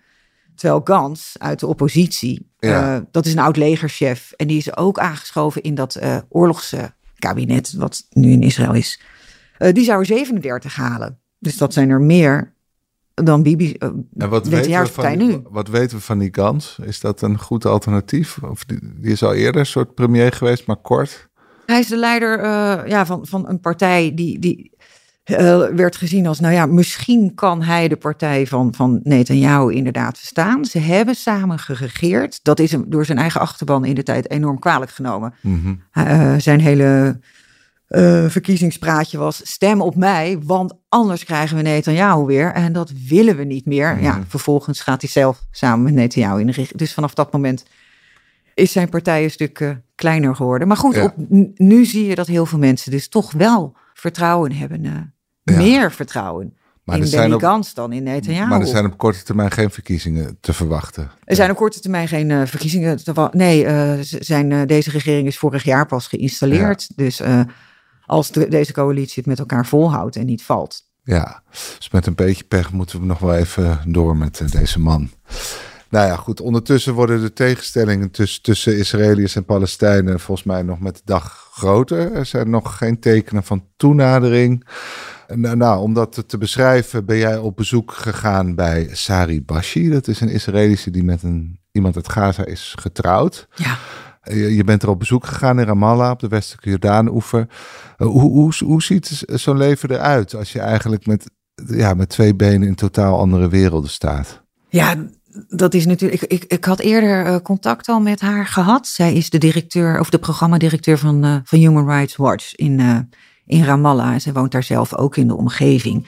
Terwijl 0.56 0.82
Gans 0.84 1.36
uit 1.38 1.60
de 1.60 1.68
oppositie, 1.68 2.52
ja. 2.60 3.06
dat 3.12 3.26
is 3.26 3.32
een 3.32 3.40
oud 3.40 3.58
legerchef. 3.58 4.32
En 4.32 4.48
die 4.48 4.58
is 4.58 4.78
ook 4.78 5.00
aangeschoven 5.00 5.62
in 5.62 5.76
dat 5.76 6.00
oorlogskabinet, 6.30 7.74
wat 7.74 8.06
nu 8.10 8.32
in 8.32 8.42
Israël 8.42 8.74
is. 8.74 9.02
die 9.58 9.84
zou 9.84 10.00
er 10.00 10.06
37 10.06 10.76
halen. 10.76 11.20
Dus 11.40 11.58
dat 11.58 11.74
zijn 11.74 11.90
er 11.90 12.02
meer 12.02 12.54
dan 13.24 13.44
Bibi. 13.44 13.75
Uh, 13.80 13.90
en 14.18 14.30
wat 14.30 14.48
weten, 14.48 14.82
we 14.82 14.88
van, 14.88 15.18
nu. 15.18 15.42
wat 15.50 15.68
weten 15.68 15.98
we 15.98 16.04
van 16.04 16.18
die 16.18 16.30
kans? 16.30 16.80
Is 16.84 17.00
dat 17.00 17.22
een 17.22 17.40
goed 17.40 17.66
alternatief? 17.66 18.38
Of 18.44 18.63
die, 18.63 18.80
die 18.82 19.12
is 19.12 19.24
al 19.24 19.34
eerder 19.34 19.60
een 19.60 19.66
soort 19.66 19.94
premier 19.94 20.32
geweest, 20.32 20.68
maar 20.68 20.75
kort. 20.75 21.30
Hij 21.66 21.80
is 21.80 21.88
de 21.88 21.98
leider 21.98 22.38
uh, 22.40 22.88
ja, 22.88 23.06
van, 23.06 23.25
van 23.28 23.50
een 23.50 23.60
partij 23.60 24.12
die, 24.16 24.40
die 24.40 24.72
uh, 25.25 25.38
werd 25.68 25.96
gezien 25.96 26.28
als, 26.28 26.40
nou 26.40 26.54
ja, 26.54 26.66
misschien 26.66 27.34
kan 27.36 27.62
hij 27.62 27.88
de 27.88 27.96
partij 27.96 28.48
van, 28.48 28.74
van 28.75 29.00
Netanyahu 29.04 29.74
inderdaad 29.74 30.18
verstaan. 30.18 30.66
Ze 30.66 30.80
hebben 30.80 31.16
samen 31.16 31.60
geregeerd. 31.60 32.40
Dat 32.44 32.60
is 32.60 32.72
hem 32.72 32.86
door 32.88 33.06
zijn 33.06 33.18
eigen 33.18 33.42
achterban 33.42 33.86
in 33.86 33.96
de 33.96 34.04
tijd 34.04 34.30
enorm 34.30 34.60
kwalijk 34.60 34.92
genomen. 34.92 35.34
Mm 35.42 35.82
-hmm. 35.94 36.40
zijn 36.40 36.60
hele 36.60 37.20
uh, 37.91 38.25
verkiezingspraatje 38.29 39.17
was: 39.17 39.41
stem 39.43 39.81
op 39.81 39.95
mij, 39.95 40.38
want 40.43 40.74
anders 40.89 41.24
krijgen 41.24 41.55
we 41.57 41.62
Netanyahu 41.63 42.25
weer. 42.25 42.51
En 42.53 42.74
dat 42.74 42.91
willen 43.07 43.36
we 43.38 43.43
niet 43.43 43.65
meer. 43.65 44.01
Ja, 44.01 44.24
vervolgens 44.27 44.79
gaat 44.81 45.01
hij 45.01 45.10
zelf 45.10 45.41
samen 45.51 45.83
met 45.83 45.93
Netanyahu 45.93 46.39
in 46.39 46.45
de 46.45 46.51
richting. 46.51 46.79
Dus 46.79 46.93
vanaf 46.93 47.13
dat 47.13 47.31
moment 47.31 47.65
is 48.53 48.71
zijn 48.71 48.89
partij 48.89 49.24
een 49.24 49.31
stuk 49.31 49.60
uh, 49.60 49.69
kleiner 49.95 50.36
geworden. 50.36 50.67
Maar 50.67 50.77
goed, 50.77 50.95
Ja. 50.95 51.03
op, 51.03 51.13
nu 51.55 51.86
zie 51.86 52.05
je 52.05 52.15
dat 52.15 52.27
heel 52.27 52.45
veel 52.45 52.60
mensen 52.60 52.91
dus 52.91 53.10
toch 53.10 53.31
wel 53.31 53.75
vertrouwen 53.93 54.51
hebben. 54.51 54.86
eh, 54.86 54.91
Ja. 55.43 55.57
Meer 55.57 55.91
vertrouwen 55.91 56.53
Maar 56.83 56.98
in 57.00 57.10
Benny 57.10 57.39
Gantz 57.39 57.74
dan 57.74 57.91
in 57.93 58.03
Netanyahu. 58.03 58.48
Maar 58.50 58.60
er 58.62 58.67
zijn 58.67 58.86
op 58.86 58.98
korte 58.98 59.24
termijn 59.24 59.51
geen 59.51 59.69
verkiezingen 59.71 60.38
te 60.41 60.53
verwachten. 60.53 61.12
Er 61.24 61.36
zijn 61.36 61.51
op 61.51 61.55
korte 61.55 61.79
termijn 61.79 62.07
geen 62.07 62.31
eh, 62.31 62.41
verkiezingen. 62.45 63.03
te 63.03 63.13
wa- 63.13 63.29
Nee, 63.33 63.65
eh, 63.65 63.93
zijn, 64.01 64.51
eh, 64.51 64.62
deze 64.65 64.91
regering 64.91 65.27
is 65.27 65.38
vorig 65.38 65.63
jaar 65.63 65.86
pas 65.86 66.07
geïnstalleerd. 66.07 66.98
Dus 66.98 67.19
eh, 67.19 67.41
als 68.05 68.31
de- 68.31 68.48
deze 68.48 68.74
coalitie 68.74 69.13
het 69.15 69.25
met 69.25 69.39
elkaar 69.39 69.65
volhoudt 69.65 70.15
en 70.15 70.25
niet 70.25 70.43
valt. 70.43 70.89
Ja, 71.03 71.43
dus 71.77 71.89
met 71.91 72.05
een 72.05 72.15
beetje 72.15 72.43
pech 72.43 72.72
moeten 72.72 73.00
we 73.00 73.05
nog 73.05 73.20
wel 73.20 73.36
even 73.36 73.79
door 73.88 74.17
met 74.17 74.39
eh, 74.39 74.48
deze 74.48 74.79
man. 74.79 75.10
Nou 75.89 76.08
ja, 76.08 76.15
goed. 76.15 76.41
Ondertussen 76.41 76.93
worden 76.93 77.22
de 77.22 77.34
tegenstellingen 77.34 78.12
tussen, 78.12 78.41
tussen 78.41 78.77
Israëliërs 78.77 79.36
en 79.36 79.46
Palestijnen 79.46 80.20
volgens 80.20 80.48
mij 80.48 80.62
nog 80.62 80.79
met 80.79 80.96
de 80.96 81.01
dag 81.05 81.50
groter. 81.53 82.12
Er 82.13 82.25
zijn 82.25 82.50
nog 82.50 82.77
geen 82.77 83.00
tekenen 83.00 83.43
van 83.43 83.65
toenadering. 83.77 84.67
Nou, 85.27 85.55
nou, 85.55 85.81
om 85.81 85.93
dat 85.93 86.12
te- 86.13 86.25
te 86.25 86.38
beschrijven 86.38 87.05
ben 87.05 87.17
jij 87.17 87.38
op 87.38 87.55
bezoek 87.55 87.91
gegaan 87.91 88.55
bij 88.55 88.89
Sari 88.91 89.43
Bashi. 89.43 89.89
Dat 89.89 90.08
is 90.08 90.22
een 90.22 90.29
Israëlische 90.29 90.91
die 90.91 91.03
met 91.03 91.24
een, 91.24 91.60
iemand 91.72 91.96
uit 91.96 92.10
Gaza 92.10 92.46
is 92.46 92.75
getrouwd. 92.79 93.48
Ja. 93.55 93.77
Je, 94.22 94.56
je 94.56 94.63
bent 94.63 94.84
er 94.84 94.90
op 94.90 95.00
bezoek 95.00 95.25
gegaan 95.25 95.60
in 95.60 95.66
Ramallah 95.66 96.12
op 96.12 96.20
de 96.20 96.28
westelijke 96.28 96.70
Jordaan-oever. 96.70 97.48
Uh, 97.98 98.08
hoe, 98.08 98.54
hoe, 98.66 98.82
ziet 98.82 99.24
zo'n 99.25 99.58
leven 99.58 99.92
eruit 99.92 100.36
als 100.36 100.51
je 100.51 100.60
eigenlijk 100.60 101.06
met, 101.06 101.32
ja, 101.68 101.94
met 101.94 102.10
twee 102.10 102.36
benen 102.36 102.68
in 102.68 102.75
totaal 102.75 103.20
andere 103.20 103.50
werelden 103.50 103.90
staat? 103.90 104.42
Ja, 104.70 104.96
dat 105.48 105.74
is 105.74 105.86
natuurlijk. 105.86 106.22
Ik, 106.22 106.32
ik, 106.32 106.51
ik 106.51 106.66
had 106.66 106.80
eerder 106.80 107.25
eh, 107.25 107.36
contact 107.44 107.88
al 107.88 108.00
met 108.00 108.22
haar 108.22 108.48
gehad. 108.48 108.88
Zij 108.88 109.13
is 109.13 109.30
de 109.30 109.38
directeur 109.38 110.00
of 110.00 110.10
de 110.10 110.20
programmadirecteur 110.20 110.98
van, 110.98 111.24
eh, 111.24 111.36
van 111.44 111.60
Human 111.60 111.88
Rights 111.88 112.16
Watch 112.16 112.56
in, 112.56 112.80
eh, 112.80 112.98
in 113.46 113.63
Ramallah. 113.63 114.20
Zij 114.20 114.34
woont 114.34 114.51
daar 114.51 114.63
zelf 114.63 114.96
ook 114.96 115.18
in 115.18 115.28
de 115.28 115.36
omgeving. 115.36 116.08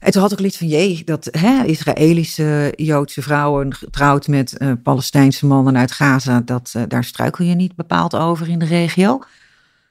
En 0.00 0.12
toen 0.12 0.22
had 0.22 0.32
ik 0.32 0.38
al 0.38 0.44
iets 0.44 0.56
van, 0.58 0.66
jee, 0.66 1.02
dat 1.04 1.28
hè, 1.30 1.64
Israëlische 1.64 2.72
Joodse 2.76 3.22
vrouwen 3.22 3.74
getrouwd 3.74 4.28
met 4.28 4.56
eh, 4.56 4.72
Palestijnse 4.82 5.46
mannen 5.46 5.76
uit 5.76 5.92
Gaza, 5.92 6.40
dat, 6.44 6.72
eh, 6.76 6.82
daar 6.88 7.04
struikel 7.04 7.44
je 7.44 7.54
niet 7.54 7.74
bepaald 7.76 8.14
over 8.16 8.48
in 8.48 8.58
de 8.58 8.64
regio. 8.64 9.22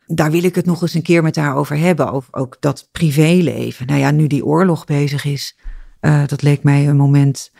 Daar 0.06 0.32
wil 0.32 0.44
ik 0.44 0.56
het 0.56 0.66
nog 0.66 0.82
eens 0.82 0.94
een 0.94 1.02
keer 1.02 1.24
met 1.24 1.36
haar 1.36 1.56
over 1.56 1.78
hebben, 1.78 2.12
over 2.12 2.34
ook 2.34 2.58
dat 2.60 2.88
privéleven. 2.92 3.88
Nou 3.88 4.00
ja, 4.00 4.12
nu 4.12 4.28
die 4.28 4.46
oorlog 4.46 4.86
bezig 4.86 5.26
is, 5.26 5.56
eh, 6.00 6.22
dat 6.26 6.42
leek 6.42 6.64
mij 6.64 6.88
een 6.88 6.98
moment 6.98 7.52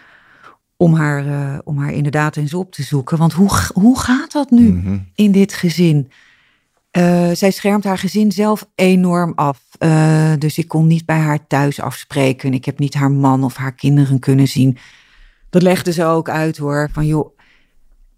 om 0.78 0.94
haar, 0.94 1.60
om 1.64 1.78
haar 1.78 1.92
inderdaad 1.94 2.36
eens 2.36 2.54
op 2.54 2.72
te 2.72 2.84
zoeken. 2.84 3.18
Want 3.18 3.34
hoe, 3.34 3.50
hoe 3.74 4.00
gaat 4.00 4.32
dat 4.32 4.50
nu 4.52 4.72
Mhm. 4.72 4.98
in 5.16 5.32
dit 5.32 5.54
gezin? 5.54 6.12
Eh, 7.00 7.30
zij 7.34 7.52
schermt 7.52 7.84
haar 7.84 7.98
gezin 7.98 8.32
zelf 8.32 8.68
enorm 8.76 9.34
af. 9.36 9.60
Eh, 9.78 10.32
dus 10.38 10.58
ik 10.58 10.68
kon 10.68 10.88
niet 10.88 11.06
bij 11.06 11.18
haar 11.18 11.48
thuis 11.48 11.82
afspreken. 11.82 12.54
Ik 12.54 12.66
heb 12.66 12.80
niet 12.80 12.94
haar 12.94 13.12
man 13.12 13.44
of 13.44 13.56
haar 13.56 13.74
kinderen 13.74 14.20
kunnen 14.20 14.48
zien. 14.48 14.78
Dat 15.50 15.62
legde 15.62 15.92
ze 15.92 16.04
ook 16.04 16.30
uit 16.30 16.58
hoor. 16.58 16.90
Van 16.94 17.06
joh, 17.06 17.38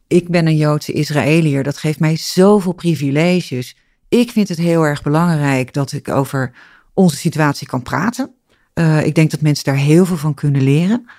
ik 0.07 0.29
ben 0.29 0.47
een 0.47 0.57
Joodse 0.57 0.91
Israëliër. 0.91 1.63
Dat 1.63 1.77
geeft 1.77 1.99
mij 1.99 2.15
zoveel 2.15 2.73
privileges. 2.73 3.77
ik 4.09 4.31
vind 4.31 4.49
het 4.49 4.57
heel 4.57 4.83
erg 4.83 5.03
belangrijk 5.03 5.73
dat 5.73 5.91
ik 5.91 6.09
over 6.09 6.51
onze 6.93 7.15
situatie 7.15 7.67
kan 7.67 7.81
praten. 7.81 8.31
Uh, 8.73 9.05
ik 9.05 9.15
denk 9.15 9.31
dat 9.31 9.41
mensen 9.41 9.65
daar 9.65 9.75
heel 9.75 10.05
veel 10.05 10.17
van 10.17 10.33
kunnen 10.33 10.61
leren. 10.61 11.09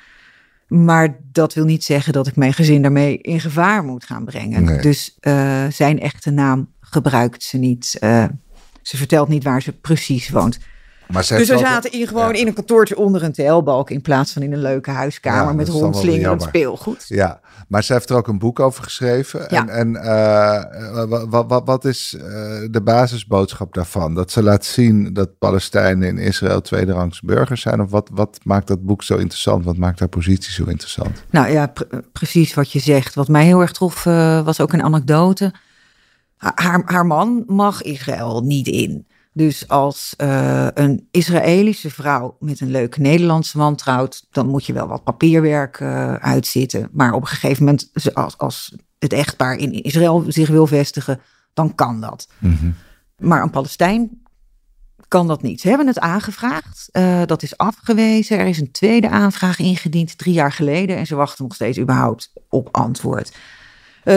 Maar 0.69 1.17
dat 1.33 1.55
wil 1.55 1.65
niet 1.65 1.85
zeggen 1.85 2.13
dat 2.13 2.27
ik 2.27 2.37
mijn 2.37 2.53
gezin 2.53 2.83
daarmee 2.83 3.19
in 3.19 3.41
gevaar 3.41 3.85
moet 3.85 4.05
gaan 4.05 4.25
brengen. 4.25 4.65
Nee. 4.65 4.81
Dus 4.81 5.17
uh, 5.21 5.67
zijn 5.69 6.01
echte 6.01 6.31
naam 6.31 6.69
gebruikt 6.93 7.43
ze 7.43 7.57
niet. 7.57 7.97
Uh, 8.01 8.25
ze 8.83 8.97
vertelt 8.97 9.29
niet 9.29 9.45
waar 9.45 9.63
ze 9.63 9.73
precies 9.73 10.31
woont. 10.31 10.59
Maar 11.13 11.25
ze 11.25 11.37
Dus 11.37 11.49
we 11.49 11.59
zaten 11.59 11.93
in, 11.93 12.07
gewoon 12.07 12.33
ja. 12.33 12.41
in 12.41 12.47
een 12.47 12.55
kantoortje 12.55 12.97
onder 12.97 13.23
een 13.23 13.33
TL-balk 13.33 13.91
in 13.91 14.01
plaats 14.01 14.33
van 14.33 14.43
in 14.43 14.53
een 14.53 14.61
leuke 14.61 14.91
huiskamer 14.91 15.47
Ja, 15.47 15.53
met 15.53 15.69
wel 15.69 15.81
rondslingerend 15.81 16.43
speelgoed. 16.43 17.05
Ja, 17.09 17.41
maar 17.69 17.85
ze 17.85 17.93
heeft 17.93 18.11
er 18.11 18.17
ook 18.17 18.29
een 18.29 18.39
boek 18.39 18.61
over 18.61 18.85
geschreven. 18.85 19.47
Ja. 19.49 19.69
En, 19.69 19.69
en 19.69 19.97
eh, 19.97 21.05
wat, 21.29 21.47
wat, 21.49 21.63
wat 21.65 21.85
is 21.85 22.15
eh, 22.17 22.23
de 22.71 22.81
basisboodschap 22.85 23.75
daarvan? 23.75 24.15
Dat 24.15 24.31
ze 24.31 24.43
laat 24.43 24.65
zien 24.65 25.13
dat 25.13 25.39
Palestijnen 25.39 26.09
in 26.09 26.19
Israël 26.19 26.61
tweederangs 26.61 27.21
burgers 27.21 27.61
zijn? 27.61 27.81
Of 27.81 27.91
wat, 27.91 28.11
wat 28.13 28.39
maakt 28.43 28.67
dat 28.67 28.83
boek 28.83 29.03
zo 29.03 29.17
interessant? 29.17 29.65
Wat 29.65 29.77
maakt 29.77 29.99
haar 29.99 30.09
positie 30.09 30.53
zo 30.53 30.65
interessant? 30.65 31.25
Nou 31.31 31.51
ja, 31.51 31.67
pre- 31.67 32.03
precies 32.13 32.55
wat 32.55 32.73
je 32.73 32.79
zegt. 32.79 33.15
Wat 33.15 33.29
mij 33.29 33.45
heel 33.45 33.61
erg 33.61 33.73
trof 33.73 34.07
eh, 34.07 34.45
was 34.45 34.61
ook 34.61 34.73
een 34.73 34.83
anekdote. 34.83 35.53
Ha- 36.43 36.53
Haar, 36.55 36.83
haar 36.85 37.07
man 37.07 37.43
mag 37.47 37.83
Israël 37.83 38.41
niet 38.45 38.67
in. 38.69 39.07
Dus 39.33 39.69
als 39.69 40.15
eh, 40.17 40.67
een 40.75 41.09
Israëlische 41.11 41.91
vrouw 41.91 42.37
met 42.41 42.61
een 42.61 42.71
leuke 42.71 43.01
Nederlandse 43.01 43.57
man 43.59 43.77
trouwt, 43.77 44.27
dan 44.31 44.49
moet 44.49 44.67
je 44.67 44.73
wel 44.73 44.87
wat 44.87 45.05
papierwerk 45.05 45.81
eh, 45.81 46.15
uitzitten. 46.15 46.89
Maar 46.93 47.13
op 47.13 47.21
een 47.21 47.27
gegeven 47.29 47.65
moment, 47.65 47.91
als, 48.15 48.39
als 48.39 48.77
het 48.99 49.13
echtpaar 49.13 49.57
in 49.57 49.73
Israël 49.83 50.25
zich 50.29 50.49
wil 50.49 50.67
vestigen, 50.67 51.21
dan 51.55 51.75
kan 51.75 52.01
dat. 52.01 52.29
Maar 53.19 53.43
een 53.43 53.51
Palestijn 53.51 54.23
kan 55.09 55.27
dat 55.27 55.43
niet. 55.43 55.61
Ze 55.61 55.69
hebben 55.69 55.87
het 55.87 55.99
aangevraagd. 55.99 56.89
eh, 56.93 57.23
dat 57.27 57.43
is 57.43 57.57
afgewezen. 57.57 58.39
Er 58.39 58.47
is 58.47 58.61
een 58.61 58.71
tweede 58.73 59.09
aanvraag 59.09 59.59
ingediend 59.59 60.19
drie 60.19 60.35
jaar 60.35 60.53
geleden. 60.53 60.97
En 60.97 61.07
ze 61.07 61.15
wachten 61.15 61.45
nog 61.45 61.55
steeds 61.55 61.79
überhaupt 61.79 62.33
op 62.49 62.69
antwoord. 62.71 63.37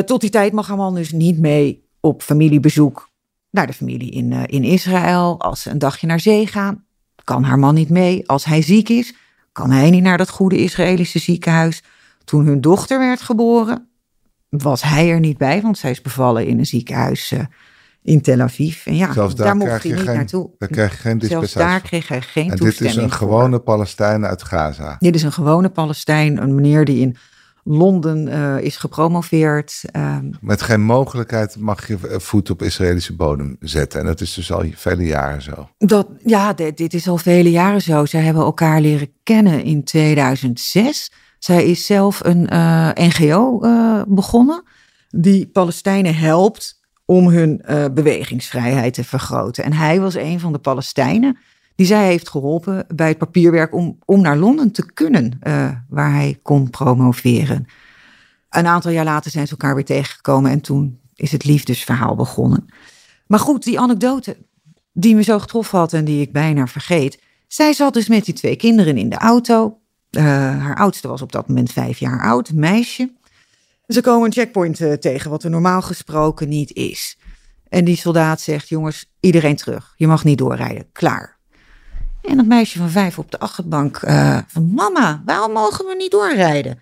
Tot 0.05 0.21
die 0.21 0.29
tijd 0.29 0.53
mag 0.53 0.67
haar 0.67 0.77
man 0.77 0.95
dus 0.95 1.11
niet 1.11 1.39
mee 1.39 1.84
op 2.05 2.21
familiebezoek 2.21 3.09
naar 3.51 3.67
de 3.67 3.73
familie 3.73 4.11
in, 4.11 4.31
eh, 4.33 4.43
in 4.45 4.63
Israël. 4.63 5.39
Als 5.39 5.61
ze 5.61 5.69
een 5.69 5.79
dagje 5.79 6.07
naar 6.07 6.19
zee 6.19 6.47
gaan, 6.47 6.83
kan 7.23 7.43
haar 7.43 7.59
man 7.59 7.73
niet 7.73 7.89
mee. 7.89 8.29
Als 8.29 8.45
hij 8.45 8.61
ziek 8.61 8.89
is, 8.89 9.15
kan 9.51 9.71
hij 9.71 9.89
niet 9.89 10.03
naar 10.03 10.17
dat 10.17 10.29
goede 10.29 10.57
Israëlische 10.57 11.19
ziekenhuis. 11.19 11.83
Toen 12.23 12.45
hun 12.45 12.61
dochter 12.61 12.99
werd 12.99 13.21
geboren, 13.21 13.87
was 14.49 14.81
hij 14.81 15.09
er 15.09 15.19
niet 15.19 15.37
bij, 15.37 15.61
want 15.61 15.77
zij 15.77 15.91
is 15.91 16.01
bevallen 16.01 16.47
in 16.47 16.59
een 16.59 16.65
ziekenhuis 16.65 17.31
eh, 17.31 17.39
in 18.01 18.21
Tel 18.21 18.39
Aviv. 18.41 18.85
En 18.85 18.95
ja, 18.95 19.13
Zelfs 19.13 19.35
daar, 19.35 19.45
daar 19.45 19.55
mocht 19.55 19.83
hij 19.83 19.91
je 19.91 19.97
niet 19.97 20.05
geen, 20.05 20.15
naartoe. 20.15 20.49
daar 20.57 20.69
krijg 20.69 20.91
je 20.91 20.97
geen 20.97 21.19
Zelfs 21.19 21.29
dispensatie. 21.29 21.69
daar 21.69 21.81
kreeg 21.81 22.07
hij 22.07 22.21
geen 22.21 22.43
En 22.43 22.49
dit 22.49 22.59
is 22.59 22.65
toestemming 22.65 23.11
een 23.11 23.17
voor. 23.17 23.27
gewone 23.27 23.59
Palestijn 23.59 24.25
uit 24.25 24.43
Gaza. 24.43 24.95
Dit 24.99 25.15
is 25.15 25.23
een 25.23 25.31
gewone 25.31 25.69
Palestijn, 25.69 26.41
een 26.41 26.55
meneer 26.55 26.85
die 26.85 26.99
in 26.99 27.15
Londen 27.67 28.27
eh, 28.27 28.63
is 28.63 28.77
gepromoveerd. 28.77 29.81
Ehm, 29.91 30.31
Met 30.41 30.61
geen 30.61 30.81
mogelijkheid 30.81 31.57
mag 31.59 31.87
je 31.87 31.97
eh, 32.07 32.19
voet 32.19 32.49
op 32.49 32.61
Israëlische 32.61 33.15
bodem 33.15 33.55
zetten. 33.59 33.99
En 33.99 34.05
dat 34.05 34.21
is 34.21 34.33
dus 34.33 34.51
al 34.51 34.65
vele 34.73 35.03
jaren 35.03 35.41
zo. 35.41 35.69
dat, 35.77 36.07
ja, 36.25 36.53
dit, 36.53 36.77
dit 36.77 36.93
is 36.93 37.07
al 37.07 37.17
vele 37.17 37.51
jaren 37.51 37.81
zo. 37.81 38.05
Zij 38.05 38.21
hebben 38.21 38.43
elkaar 38.43 38.81
leren 38.81 39.11
kennen 39.23 39.63
in 39.63 39.83
2006. 39.83 41.11
Zij 41.39 41.65
is 41.65 41.85
zelf 41.85 42.19
een 42.23 42.49
eh, 42.49 42.89
NGO 42.93 43.59
begonnen 44.07 44.63
die 45.09 45.47
Palestijnen 45.47 46.15
helpt 46.15 46.79
om 47.05 47.27
hun 47.27 47.65
bewegingsvrijheid 47.93 48.93
te 48.93 49.03
vergroten. 49.03 49.63
En 49.63 49.73
hij 49.73 49.99
was 49.99 50.15
een 50.15 50.39
van 50.39 50.51
de 50.51 50.59
Palestijnen 50.59 51.37
die 51.75 51.85
zij 51.85 52.05
heeft 52.05 52.29
geholpen 52.29 52.85
bij 52.95 53.07
het 53.07 53.17
papierwerk 53.17 53.73
om, 53.73 53.97
om 54.05 54.21
naar 54.21 54.37
Londen 54.37 54.71
te 54.71 54.93
kunnen, 54.93 55.37
eh, 55.39 55.69
waar 55.89 56.11
hij 56.11 56.39
kon 56.41 56.69
promoveren. 56.69 57.65
Een 58.49 58.67
aantal 58.67 58.91
jaar 58.91 59.05
later 59.05 59.31
zijn 59.31 59.45
ze 59.45 59.51
elkaar 59.51 59.75
weer 59.75 59.85
tegengekomen 59.85 60.51
en 60.51 60.61
toen 60.61 60.99
is 61.15 61.31
het 61.31 61.45
liefdesverhaal 61.45 62.15
begonnen. 62.15 62.65
Maar 63.27 63.39
goed, 63.39 63.63
die 63.63 63.79
anekdote 63.79 64.37
die 64.93 65.15
me 65.15 65.21
zo 65.23 65.39
getroffen 65.39 65.79
had 65.79 65.93
en 65.93 66.05
die 66.05 66.21
ik 66.21 66.31
bijna 66.31 66.67
vergeet. 66.67 67.21
Zij 67.47 67.73
zat 67.73 67.93
dus 67.93 68.07
met 68.07 68.25
die 68.25 68.33
twee 68.33 68.55
kinderen 68.55 68.97
in 68.97 69.09
de 69.09 69.17
auto. 69.17 69.79
Eh, 70.09 70.23
haar 70.59 70.75
oudste 70.75 71.07
was 71.07 71.21
op 71.21 71.31
dat 71.31 71.47
moment 71.47 71.71
vijf 71.71 71.97
jaar 71.97 72.21
oud, 72.21 72.49
een 72.49 72.59
meisje. 72.59 73.13
Ze 73.87 74.01
komen 74.01 74.25
een 74.25 74.33
checkpoint 74.33 74.79
eh, 74.79 74.93
tegen, 74.93 75.29
wat 75.29 75.43
er 75.43 75.49
normaal 75.49 75.81
gesproken 75.81 76.49
niet 76.49 76.73
is. 76.73 77.17
En 77.69 77.85
die 77.85 77.97
soldaat 77.97 78.41
zegt, 78.41 78.69
jongens, 78.69 79.11
iedereen 79.19 79.55
terug. 79.55 79.93
Je 79.95 80.07
mag 80.07 80.23
niet 80.23 80.37
doorrijden, 80.37 80.91
klaar. 80.91 81.34
En 82.27 82.37
dat 82.37 82.45
meisje 82.45 82.77
van 82.77 82.89
vijf 82.89 83.19
op 83.19 83.31
de 83.31 83.39
achterbank 83.39 83.97
eh, 83.97 84.39
van... 84.47 84.73
Mama, 84.73 85.21
waarom 85.25 85.51
mogen 85.51 85.85
we 85.85 85.95
niet 85.95 86.11
doorrijden? 86.11 86.79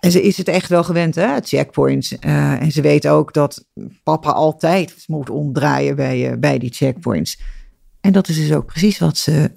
En 0.00 0.10
ze 0.10 0.22
is 0.22 0.36
het 0.36 0.48
echt 0.48 0.68
wel 0.68 0.84
gewend, 0.84 1.14
hè, 1.14 1.40
checkpoints. 1.40 2.18
Eh, 2.18 2.60
en 2.62 2.72
ze 2.72 2.80
weet 2.80 3.08
ook 3.08 3.32
dat 3.32 3.64
papa 4.02 4.30
altijd 4.30 5.04
moet 5.06 5.30
omdraaien 5.30 5.96
bij, 5.96 6.30
eh, 6.30 6.38
bij 6.38 6.58
die 6.58 6.72
checkpoints. 6.72 7.40
En 8.00 8.12
dat 8.12 8.28
is 8.28 8.36
dus 8.36 8.52
ook 8.52 8.66
precies 8.66 8.98
wat 8.98 9.16
ze, 9.16 9.52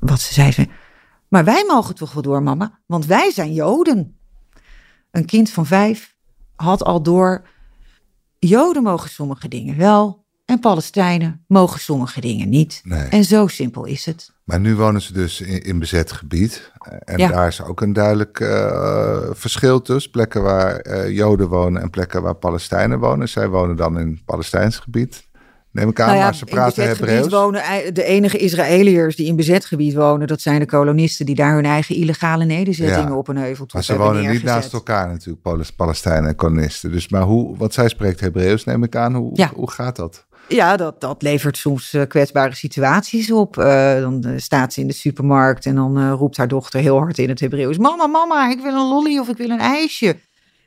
wat 0.00 0.20
ze 0.20 0.34
zei. 0.34 0.52
Ze, 0.52 0.68
Maar 1.28 1.44
wij 1.44 1.64
mogen 1.66 1.94
toch 1.94 2.12
wel 2.12 2.22
door, 2.22 2.42
mama, 2.42 2.78
want 2.86 3.06
wij 3.06 3.30
zijn 3.32 3.52
Joden. 3.52 4.18
Een 5.10 5.24
kind 5.24 5.50
van 5.50 5.66
vijf 5.66 6.16
had 6.56 6.84
al 6.84 7.02
door... 7.02 7.48
Joden 8.38 8.82
mogen 8.82 9.10
sommige 9.10 9.48
dingen 9.48 9.76
wel 9.76 10.19
en 10.50 10.58
Palestijnen 10.60 11.44
mogen 11.48 11.80
sommige 11.80 12.20
dingen 12.20 12.48
niet. 12.48 12.80
Nee. 12.84 13.08
En 13.08 13.24
zo 13.24 13.46
simpel 13.46 13.84
is 13.84 14.06
het. 14.06 14.30
Maar 14.44 14.60
nu 14.60 14.74
wonen 14.76 15.00
ze 15.02 15.12
dus 15.12 15.40
in, 15.40 15.62
in 15.62 15.78
bezet 15.78 16.12
gebied. 16.12 16.72
Eh, 16.78 16.92
En 17.04 17.18
Ja. 17.18 17.28
daar 17.28 17.46
is 17.46 17.62
ook 17.62 17.80
een 17.80 17.92
duidelijk 17.92 18.40
eh, 18.40 19.16
verschil 19.32 19.82
tussen. 19.82 20.10
Plekken 20.10 20.42
waar 20.42 20.76
eh, 20.76 21.10
Joden 21.16 21.48
wonen 21.48 21.82
en 21.82 21.90
plekken 21.90 22.22
waar 22.22 22.34
Palestijnen 22.34 22.98
wonen. 22.98 23.28
Zij 23.28 23.48
wonen 23.48 23.76
dan 23.76 23.98
in 23.98 24.20
Palestijns 24.24 24.78
gebied. 24.78 25.28
Neem 25.72 25.88
ik 25.88 26.00
aan, 26.00 26.06
Nou 26.06 26.18
ja, 26.18 26.24
maar 26.24 26.34
ze 26.34 26.44
praten 26.44 26.86
Hebreeuws. 26.88 27.28
wonen 27.28 27.62
ei- 27.62 27.92
de 27.92 28.04
enige 28.04 28.36
Israëliërs 28.38 29.16
die 29.16 29.26
in 29.26 29.36
bezet 29.36 29.64
gebied 29.64 29.94
wonen, 29.94 30.26
dat 30.26 30.40
zijn 30.40 30.58
de 30.60 30.66
kolonisten 30.66 31.26
die 31.26 31.34
daar 31.34 31.54
hun 31.54 31.64
eigen 31.64 31.94
illegale 31.96 32.44
nederzettingen 32.44 33.08
Ja. 33.10 33.16
op 33.16 33.28
een 33.28 33.36
heuveltop 33.36 33.72
Maar 33.74 33.84
ze 33.84 33.96
wonen 33.96 34.30
niet 34.30 34.42
naast 34.42 34.72
elkaar 34.72 35.08
natuurlijk, 35.08 35.72
Palestijnen 35.76 36.28
en 36.28 36.34
kolonisten. 36.36 36.92
Dus 36.92 37.08
maar 37.08 37.22
hoe, 37.22 37.56
want 37.56 37.74
zij 37.74 37.88
spreekt 37.88 38.20
Hebreeuws, 38.20 38.64
neem 38.64 38.82
ik 38.82 38.96
aan. 38.96 39.14
Hoe, 39.14 39.30
Ja. 39.34 39.50
hoe 39.54 39.70
gaat 39.70 39.96
dat? 39.96 40.26
Ja, 40.52 40.76
dat, 40.76 41.00
dat 41.00 41.22
levert 41.22 41.56
soms 41.56 41.92
eh, 41.92 42.02
kwetsbare 42.06 42.54
situaties 42.54 43.30
op. 43.30 43.58
Eh, 43.58 44.00
dan 44.00 44.24
eh, 44.24 44.32
staat 44.36 44.72
ze 44.72 44.80
in 44.80 44.86
de 44.86 44.92
supermarkt 44.92 45.66
en 45.66 45.74
dan 45.74 46.10
roept 46.10 46.36
haar 46.36 46.48
dochter 46.48 46.80
heel 46.80 46.98
hard 46.98 47.18
in 47.18 47.28
het 47.28 47.40
Hebreeuws: 47.40 47.78
Mama, 47.78 48.06
mama, 48.06 48.50
ik 48.50 48.60
wil 48.60 48.74
een 48.74 48.88
lolly 48.88 49.18
of 49.18 49.28
ik 49.28 49.36
wil 49.36 49.50
een 49.50 49.58
ijsje. 49.58 50.16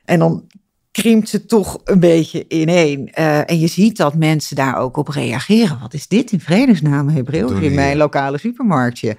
En 0.04 0.18
dan 0.18 0.46
krimpt 0.90 1.28
ze 1.28 1.46
toch 1.46 1.80
een 1.84 2.00
beetje 2.00 2.44
ineen. 2.48 3.12
En 3.12 3.58
je 3.58 3.66
ziet 3.66 3.96
dat 3.96 4.14
mensen 4.14 4.56
daar 4.56 4.76
ook 4.76 4.96
op 4.96 5.08
reageren. 5.08 5.80
Wat 5.80 5.94
is 5.94 6.08
dit 6.08 6.32
in 6.32 6.40
vredesnaam 6.40 7.08
Hebreeuws 7.08 7.60
in 7.60 7.74
mijn 7.74 7.96
lokale 7.96 8.38
supermarktje? 8.38 9.16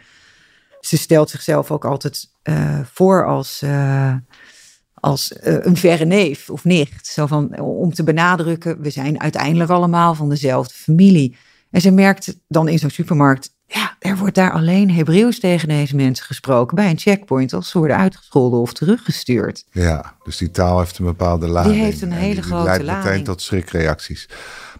Ze 0.79 0.97
stelt 0.97 1.29
zichzelf 1.29 1.71
ook 1.71 1.85
altijd 1.85 2.29
voor 2.93 3.25
als, 3.25 3.63
als 5.05 5.33
eh, 5.33 5.55
een 5.59 5.77
verre 5.77 6.05
neef 6.05 6.49
of 6.49 6.63
nicht. 6.63 7.07
Zo 7.07 7.25
van, 7.25 7.59
om 7.59 7.93
te 7.93 8.03
benadrukken, 8.03 8.81
we 8.81 8.89
zijn 8.89 9.21
uiteindelijk 9.21 9.69
allemaal 9.69 10.15
van 10.15 10.29
dezelfde 10.29 10.73
familie. 10.73 11.35
En 11.71 11.81
ze 11.81 11.91
merkt 11.91 12.37
dan 12.47 12.67
in 12.67 12.79
zo'n 12.79 12.89
supermarkt, 12.89 13.53
ja, 13.67 13.95
er 13.99 14.17
wordt 14.17 14.35
daar 14.35 14.51
alleen 14.51 14.91
Hebreeuws 14.91 15.39
tegen 15.39 15.67
deze 15.67 15.95
mensen 15.95 16.25
gesproken 16.25 16.75
bij 16.75 16.89
een 16.89 16.97
checkpoint 16.97 17.53
als 17.53 17.69
ze 17.69 17.77
worden 17.77 17.97
uitgescholden 17.97 18.59
of 18.59 18.73
teruggestuurd. 18.73 19.65
Ja, 19.71 20.15
dus 20.23 20.37
die 20.37 20.51
taal 20.51 20.79
heeft 20.79 20.97
een 20.97 21.05
bepaalde 21.05 21.47
lading. 21.47 21.75
heeft 21.75 22.01
een 22.01 22.11
En 22.11 22.17
hele 22.17 22.33
die, 22.33 22.43
grote 22.43 22.71
die 22.71 22.83
leidt 22.83 22.85
meteen 22.85 23.03
lading. 23.03 23.25
tot 23.25 23.41
schrikreacties. 23.41 24.29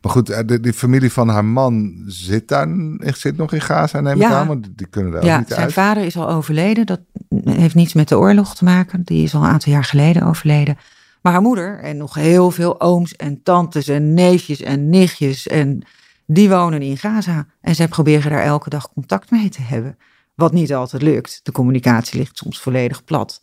Maar 0.06 0.14
goed, 0.14 0.30
eh, 0.30 0.40
de, 0.46 0.60
die 0.60 0.74
familie 0.74 1.12
van 1.12 1.28
haar 1.30 1.46
man 1.46 2.04
zit 2.06 2.48
daar 2.48 2.68
zit 3.00 3.38
nog 3.38 3.54
in 3.54 3.62
Gaza, 3.62 4.02
neem 4.02 4.16
ik 4.16 4.22
Ja. 4.22 4.30
aan. 4.40 4.48
Want 4.48 4.68
die- 4.78 4.88
kunnen 4.88 5.12
daar 5.12 5.22
ook 5.22 5.28
Ja, 5.28 5.38
niet 5.38 5.48
zijn 5.48 5.60
uit. 5.60 5.74
vader 5.74 6.04
is 6.04 6.18
al 6.18 6.30
overleden. 6.30 6.86
Dat 6.86 7.00
heeft 7.44 7.76
niets 7.76 7.94
met 7.94 8.08
de 8.08 8.18
oorlog 8.18 8.56
te 8.56 8.64
maken. 8.64 9.04
Die 9.04 9.24
is 9.24 9.36
al 9.36 9.44
een 9.44 9.50
aantal 9.50 9.72
jaar 9.74 9.84
geleden 9.84 10.24
overleden. 10.24 10.78
Maar 11.22 11.34
haar 11.34 11.42
moeder 11.42 11.80
en 11.80 11.98
nog 11.98 12.14
heel 12.14 12.52
veel 12.52 12.82
ooms 12.82 13.16
en 13.16 13.44
tantes 13.44 13.88
en 13.88 14.14
neefjes 14.14 14.62
en 14.62 14.90
nichtjes. 14.90 15.48
En 15.48 15.82
die 16.26 16.50
wonen 16.50 16.82
in 16.82 16.98
Gaza. 16.98 17.46
En 17.62 17.76
zij 17.76 17.88
proberen 17.88 18.32
daar 18.32 18.44
elke 18.44 18.70
dag 18.70 18.90
contact 18.94 19.32
mee 19.32 19.50
te 19.50 19.62
hebben. 19.62 19.98
Wat 20.36 20.54
niet 20.54 20.74
altijd 20.74 21.02
lukt. 21.02 21.40
De 21.44 21.52
communicatie 21.52 22.20
ligt 22.20 22.38
soms 22.38 22.60
volledig 22.60 23.04
plat. 23.04 23.42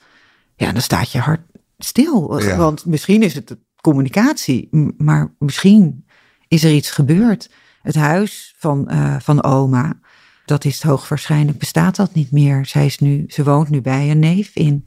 Ja, 0.56 0.72
dan 0.72 0.82
staat 0.82 1.12
je 1.12 1.18
hart 1.18 1.40
stil. 1.78 2.38
Ja. 2.42 2.56
Want 2.56 2.86
misschien 2.86 3.22
is 3.22 3.34
het 3.34 3.48
de 3.48 3.58
communicatie. 3.80 4.68
Maar 4.96 5.34
misschien 5.38 6.04
is 6.52 6.64
er 6.64 6.72
iets 6.72 6.90
gebeurd. 6.90 7.50
Het 7.82 7.94
huis 7.94 8.54
van, 8.58 8.88
eh, 8.88 9.16
van 9.18 9.42
oma, 9.42 9.92
dat 10.44 10.64
is 10.64 10.82
hoogwaarschijnlijk 10.82 11.58
bestaat 11.58 11.96
dat 11.96 12.14
niet 12.14 12.30
meer. 12.30 12.66
Zij 12.66 12.86
is 12.86 12.98
nu, 12.98 13.24
ze 13.28 13.44
woont 13.44 13.68
nu 13.68 13.80
bij 13.80 14.10
een 14.10 14.18
neef 14.18 14.50
in. 14.54 14.86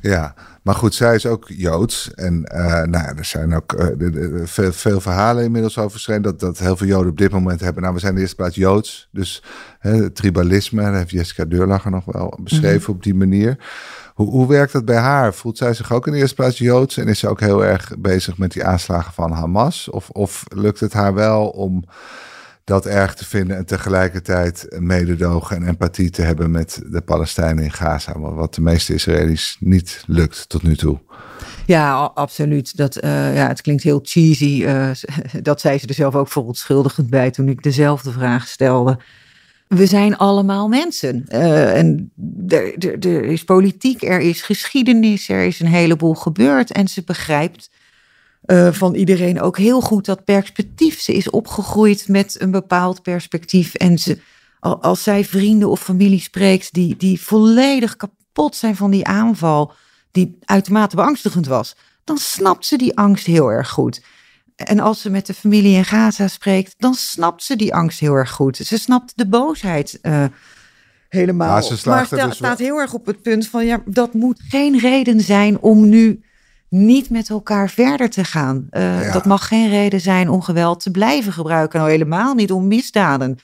Ja, 0.00 0.34
maar 0.62 0.74
goed, 0.74 0.94
zij 0.94 1.14
is 1.14 1.26
ook 1.26 1.48
Joods. 1.48 2.14
En 2.14 2.50
uh, 2.54 2.82
nou, 2.82 3.16
er 3.16 3.24
zijn 3.24 3.54
ook 3.54 3.72
uh, 3.72 3.86
de, 3.96 4.10
de, 4.10 4.42
veel, 4.46 4.72
veel, 4.72 5.00
verhalen 5.00 5.44
inmiddels 5.44 5.78
over 5.78 5.90
verschenen. 5.90 6.22
Dat, 6.22 6.40
dat 6.40 6.58
heel 6.58 6.76
veel 6.76 6.86
Joden 6.86 7.10
op 7.10 7.18
dit 7.18 7.30
moment 7.30 7.60
hebben. 7.60 7.82
Nou, 7.82 7.94
we 7.94 8.00
zijn 8.00 8.10
in 8.10 8.16
de 8.16 8.22
eerste 8.22 8.36
plaats 8.36 8.56
Joods. 8.56 9.08
Dus 9.12 9.42
hè, 9.78 10.10
tribalisme, 10.10 10.84
dat 10.84 10.94
heeft 10.94 11.10
Jessica 11.10 11.44
Deurlacher 11.44 11.90
nog 11.90 12.04
wel 12.04 12.38
beschreven 12.42 12.78
mm-hmm. 12.78 12.94
op 12.94 13.02
die 13.02 13.14
manier. 13.14 13.56
Hoe, 14.16 14.30
hoe 14.30 14.48
werkt 14.48 14.72
dat 14.72 14.84
bij 14.84 14.96
haar? 14.96 15.34
Voelt 15.34 15.58
zij 15.58 15.74
zich 15.74 15.92
ook 15.92 16.06
in 16.06 16.12
de 16.12 16.18
eerste 16.18 16.34
plaats 16.34 16.58
Joods? 16.58 16.96
En 16.96 17.08
is 17.08 17.18
ze 17.18 17.28
ook 17.28 17.40
heel 17.40 17.64
erg 17.64 17.92
bezig 17.98 18.38
met 18.38 18.52
die 18.52 18.64
aanslagen 18.64 19.12
van 19.12 19.32
Hamas? 19.32 19.90
Of, 19.90 20.10
of 20.10 20.44
lukt 20.54 20.80
het 20.80 20.92
haar 20.92 21.14
wel 21.14 21.48
om 21.48 21.84
dat 22.64 22.86
erg 22.86 23.14
te 23.14 23.24
vinden 23.24 23.56
en 23.56 23.66
tegelijkertijd 23.66 24.66
mededogen 24.78 25.56
en 25.56 25.68
empathie 25.68 26.10
te 26.10 26.22
hebben 26.22 26.50
met 26.50 26.82
de 26.86 27.00
Palestijnen 27.00 27.64
in 27.64 27.72
Gaza, 27.72 28.18
wat 28.18 28.54
de 28.54 28.60
meeste 28.60 28.94
Israëli's 28.94 29.56
niet 29.60 30.04
lukt 30.06 30.48
tot 30.48 30.62
nu 30.62 30.76
toe. 30.76 30.98
Ja, 31.66 31.94
absoluut. 32.14 32.76
Dat, 32.76 33.04
uh, 33.04 33.36
ja, 33.36 33.48
het 33.48 33.60
klinkt 33.60 33.82
heel 33.82 34.00
cheesy. 34.02 34.62
Uh, 34.62 34.90
dat 35.42 35.60
zei 35.60 35.78
ze 35.78 35.86
er 35.86 35.94
zelf 35.94 36.14
ook 36.14 36.28
verontschuldigend 36.28 37.10
bij 37.10 37.30
toen 37.30 37.48
ik 37.48 37.62
dezelfde 37.62 38.12
vraag 38.12 38.46
stelde. 38.46 38.98
We 39.68 39.86
zijn 39.86 40.16
allemaal 40.16 40.68
mensen. 40.68 41.24
Uh, 41.28 41.76
en 41.76 42.12
er, 42.48 43.24
is 43.24 43.44
politiek, 43.44 44.02
er 44.02 44.20
is 44.20 44.42
geschiedenis, 44.42 45.28
er 45.28 45.44
is 45.44 45.60
een 45.60 45.66
heleboel 45.66 46.14
gebeurd. 46.14 46.72
En 46.72 46.88
ze 46.88 47.02
begrijpt 47.02 47.70
uh, 48.46 48.72
van 48.72 48.94
iedereen 48.94 49.40
ook 49.40 49.58
heel 49.58 49.80
goed 49.80 50.04
dat 50.04 50.24
perspectief. 50.24 51.00
Ze 51.00 51.12
is 51.12 51.30
opgegroeid 51.30 52.08
met 52.08 52.40
een 52.40 52.50
bepaald 52.50 53.02
perspectief. 53.02 53.74
En 53.74 53.98
ze, 53.98 54.18
als 54.60 55.02
zij 55.02 55.24
vrienden 55.24 55.68
of 55.68 55.82
familie 55.82 56.20
spreekt 56.20 56.72
die, 56.72 56.96
die 56.96 57.20
volledig 57.20 57.96
kapot 57.96 58.56
zijn 58.56 58.76
van 58.76 58.90
die 58.90 59.06
aanval, 59.06 59.72
die 60.10 60.38
uitermate 60.44 60.96
beangstigend 60.96 61.46
was, 61.46 61.76
dan 62.04 62.18
snapt 62.18 62.66
ze 62.66 62.76
die 62.76 62.96
angst 62.96 63.26
heel 63.26 63.48
erg 63.48 63.68
goed. 63.68 64.02
En 64.56 64.80
als 64.80 65.00
ze 65.00 65.10
met 65.10 65.26
de 65.26 65.34
familie 65.34 65.76
in 65.76 65.84
Gaza 65.84 66.28
spreekt, 66.28 66.74
dan 66.78 66.94
snapt 66.94 67.42
ze 67.42 67.56
die 67.56 67.74
angst 67.74 68.00
heel 68.00 68.14
erg 68.14 68.30
goed. 68.30 68.56
Ze 68.56 68.78
snapt 68.78 69.12
de 69.16 69.28
boosheid 69.28 69.98
uh, 70.02 70.24
helemaal. 71.08 71.56
Ja, 71.56 71.60
ze 71.60 71.88
maar 71.88 72.06
sta, 72.06 72.26
dus 72.26 72.36
staat 72.36 72.58
heel 72.58 72.78
erg 72.78 72.92
op 72.92 73.06
het 73.06 73.22
punt 73.22 73.48
van, 73.48 73.66
ja, 73.66 73.82
dat 73.84 74.14
moet 74.14 74.40
geen 74.48 74.78
reden 74.78 75.20
zijn 75.20 75.60
om 75.60 75.88
nu 75.88 76.24
niet 76.68 77.10
met 77.10 77.30
elkaar 77.30 77.70
verder 77.70 78.10
te 78.10 78.24
gaan. 78.24 78.66
Uh, 78.70 79.12
Dat 79.12 79.24
mag 79.24 79.48
geen 79.48 79.68
reden 79.68 80.00
zijn 80.00 80.28
om 80.28 80.42
geweld 80.42 80.80
te 80.80 80.90
blijven 80.90 81.32
gebruiken. 81.32 81.78
Nou, 81.78 81.90
helemaal 81.90 82.34
niet 82.34 82.52
om 82.52 82.68
misdaden 82.68 83.38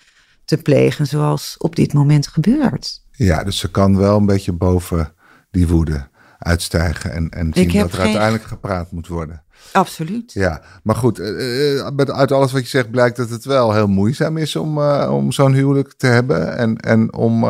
te 0.44 0.56
plegen, 0.56 1.06
zoals 1.06 1.54
op 1.58 1.76
dit 1.76 1.92
moment 1.92 2.26
gebeurt. 2.26 3.02
Ja, 3.10 3.44
dus 3.44 3.58
ze 3.58 3.70
kan 3.70 3.96
wel 3.96 4.16
een 4.16 4.26
beetje 4.26 4.52
boven 4.52 5.12
die 5.50 5.68
woede 5.68 6.08
uitstijgen 6.38 7.12
en, 7.12 7.28
en 7.30 7.50
zien 7.54 7.72
dat 7.72 7.92
er 7.92 8.00
uiteindelijk 8.00 8.44
gepraat 8.44 8.92
moet 8.92 9.06
worden. 9.06 9.42
Absoluut. 9.72 10.32
Ja, 10.32 10.62
maar 10.82 10.96
goed, 10.96 11.18
uh, 11.18 11.86
uit 12.06 12.32
alles 12.32 12.52
wat 12.52 12.62
je 12.62 12.68
zegt 12.68 12.90
blijkt 12.90 13.16
dat 13.16 13.30
het 13.30 13.44
wel 13.44 13.72
heel 13.72 13.86
moeizaam 13.86 14.36
is 14.36 14.56
om, 14.56 14.78
om 15.08 15.32
zo'n 15.32 15.52
huwelijk 15.52 15.94
te 15.96 16.06
hebben. 16.06 16.56
En, 16.56 16.76
en 16.76 17.14
om 17.14 17.44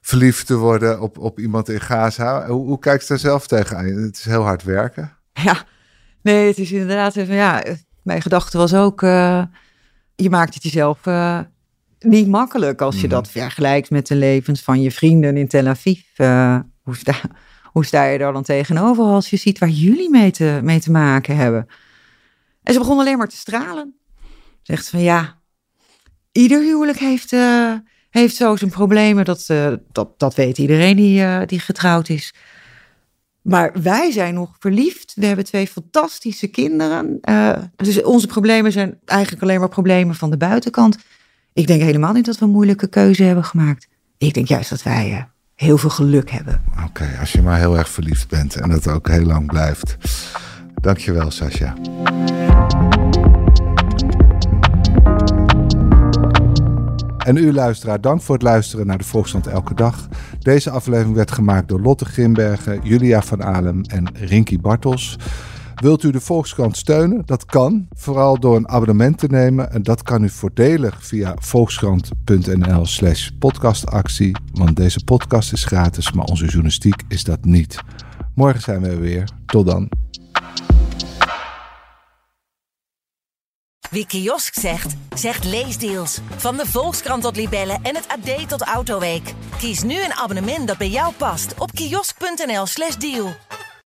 verliefd 0.00 0.46
te 0.46 0.56
worden 0.56 1.00
op, 1.00 1.18
op 1.18 1.38
iemand 1.38 1.68
in 1.68 1.80
Gaza. 1.80 2.46
Hoe, 2.46 2.66
hoe 2.66 2.78
kijkt 2.78 3.02
ze 3.02 3.08
daar 3.08 3.18
zelf 3.18 3.46
tegenaan? 3.46 3.84
Het 3.84 4.16
is 4.16 4.24
heel 4.24 4.42
hard 4.42 4.62
werken. 4.62 5.12
Ja, 5.32 5.64
nee, 6.22 6.46
het 6.46 6.58
is 6.58 6.72
inderdaad 6.72 7.16
even, 7.16 7.34
ja, 7.34 7.62
mijn 8.02 8.22
gedachte 8.22 8.58
was 8.58 8.74
ook, 8.74 9.02
uh, 9.02 9.42
je 10.14 10.30
maakt 10.30 10.54
het 10.54 10.62
jezelf 10.62 11.06
uh, 11.06 11.40
niet 11.98 12.28
makkelijk 12.28 12.80
als 12.80 12.94
je 12.94 13.06
mhm. 13.06 13.10
dat 13.10 13.28
vergelijkt 13.28 13.90
met 13.90 14.06
de 14.06 14.14
levens 14.14 14.62
van 14.62 14.80
je 14.80 14.90
vrienden 14.90 15.36
in 15.36 15.48
Tel 15.48 15.66
Aviv. 15.66 16.00
Uh, 16.16 16.58
hoe, 16.82 16.96
sta, 16.96 17.14
hoe 17.76 17.84
sta 17.84 18.04
je 18.04 18.18
daar 18.18 18.32
dan 18.32 18.42
tegenover 18.42 19.04
als 19.04 19.30
je 19.30 19.36
ziet 19.36 19.58
waar 19.58 19.68
jullie 19.68 20.10
mee 20.10 20.30
te, 20.30 20.60
mee 20.62 20.80
te 20.80 20.90
maken 20.90 21.36
hebben? 21.36 21.66
En 22.62 22.72
ze 22.72 22.78
begon 22.78 22.98
alleen 22.98 23.18
maar 23.18 23.28
te 23.28 23.36
stralen. 23.36 23.94
Zegt 24.62 24.88
van 24.88 25.00
ja, 25.00 25.40
ieder 26.32 26.60
huwelijk 26.62 26.98
heeft 26.98 27.32
heeft 28.10 28.36
zo 28.36 28.56
zijn 28.56 28.70
problemen. 28.70 29.24
Dat, 29.24 29.46
uh, 29.50 29.72
dat, 29.92 30.18
dat 30.18 30.34
weet 30.34 30.58
iedereen 30.58 30.96
die, 30.96 31.20
uh, 31.20 31.40
die 31.46 31.60
getrouwd 31.60 32.08
is. 32.08 32.34
Maar 33.42 33.82
wij 33.82 34.10
zijn 34.10 34.34
nog 34.34 34.56
verliefd. 34.58 35.12
We 35.14 35.26
hebben 35.26 35.44
twee 35.44 35.66
fantastische 35.66 36.46
kinderen. 36.46 37.18
Uh, 37.28 37.52
dus 37.76 38.02
onze 38.02 38.26
problemen 38.26 38.72
zijn 38.72 38.98
eigenlijk 39.04 39.42
alleen 39.42 39.60
maar 39.60 39.68
problemen 39.68 40.14
van 40.14 40.30
de 40.30 40.36
buitenkant. 40.36 40.98
Ik 41.52 41.66
denk 41.66 41.82
helemaal 41.82 42.12
niet 42.12 42.24
dat 42.24 42.38
we 42.38 42.44
een 42.44 42.50
moeilijke 42.50 42.88
keuze 42.88 43.22
hebben 43.22 43.44
gemaakt. 43.44 43.88
Ik 44.18 44.34
denk 44.34 44.48
juist 44.48 44.70
dat 44.70 44.82
wij 44.82 45.28
heel 45.56 45.78
veel 45.78 45.90
geluk 45.90 46.30
hebben. 46.30 46.62
Oké, 46.84 47.16
als 47.20 47.32
je 47.32 47.42
maar 47.42 47.58
heel 47.58 47.78
erg 47.78 47.88
verliefd 47.88 48.28
bent 48.28 48.54
en 48.56 48.68
dat 48.70 48.88
ook 48.88 49.08
heel 49.08 49.24
lang 49.24 49.46
blijft. 49.46 49.96
Dankjewel, 50.74 51.30
Sascha. 51.30 51.74
En 57.18 57.36
u 57.36 57.52
luisteraar, 57.52 58.00
dank 58.00 58.22
voor 58.22 58.34
het 58.34 58.44
luisteren 58.44 58.86
naar 58.86 58.98
de 58.98 59.04
Volksstand 59.04 59.46
Elke 59.46 59.74
Dag. 59.74 60.08
Deze 60.38 60.70
aflevering 60.70 61.14
werd 61.14 61.30
gemaakt 61.30 61.68
door 61.68 61.80
Lotte 61.80 62.04
Grimbergen, 62.04 62.80
Julia 62.82 63.22
van 63.22 63.44
Alem 63.44 63.82
en 63.82 64.08
Rinky 64.14 64.60
Bartels. 64.60 65.18
Wilt 65.76 66.02
u 66.02 66.10
de 66.10 66.20
Volkskrant 66.20 66.76
steunen? 66.76 67.22
Dat 67.24 67.44
kan, 67.44 67.88
vooral 67.94 68.40
door 68.40 68.56
een 68.56 68.68
abonnement 68.68 69.18
te 69.18 69.26
nemen. 69.26 69.72
En 69.72 69.82
dat 69.82 70.02
kan 70.02 70.24
u 70.24 70.28
voordelig 70.28 71.06
via 71.06 71.34
volkskrant.nl 71.38 72.86
slash 72.86 73.28
podcastactie. 73.38 74.36
Want 74.52 74.76
deze 74.76 75.04
podcast 75.04 75.52
is 75.52 75.64
gratis, 75.64 76.12
maar 76.12 76.24
onze 76.24 76.44
journalistiek 76.44 77.02
is 77.08 77.24
dat 77.24 77.44
niet. 77.44 77.78
Morgen 78.34 78.60
zijn 78.60 78.80
we 78.80 78.96
weer. 78.96 79.28
Tot 79.46 79.66
dan. 79.66 79.88
Wie 83.90 84.06
kiosk 84.06 84.54
zegt, 84.54 84.96
zegt 85.14 85.44
leesdeals. 85.44 86.20
Van 86.36 86.56
de 86.56 86.66
Volkskrant 86.66 87.22
tot 87.22 87.36
Libellen 87.36 87.78
en 87.82 87.94
het 87.94 88.08
AD 88.08 88.48
tot 88.48 88.62
Autoweek. 88.62 89.34
Kies 89.58 89.82
nu 89.82 90.04
een 90.04 90.14
abonnement 90.14 90.68
dat 90.68 90.78
bij 90.78 90.90
jou 90.90 91.14
past 91.14 91.54
op 91.58 91.72
kiosk.nl/slash 91.72 92.96
deal. 92.96 93.34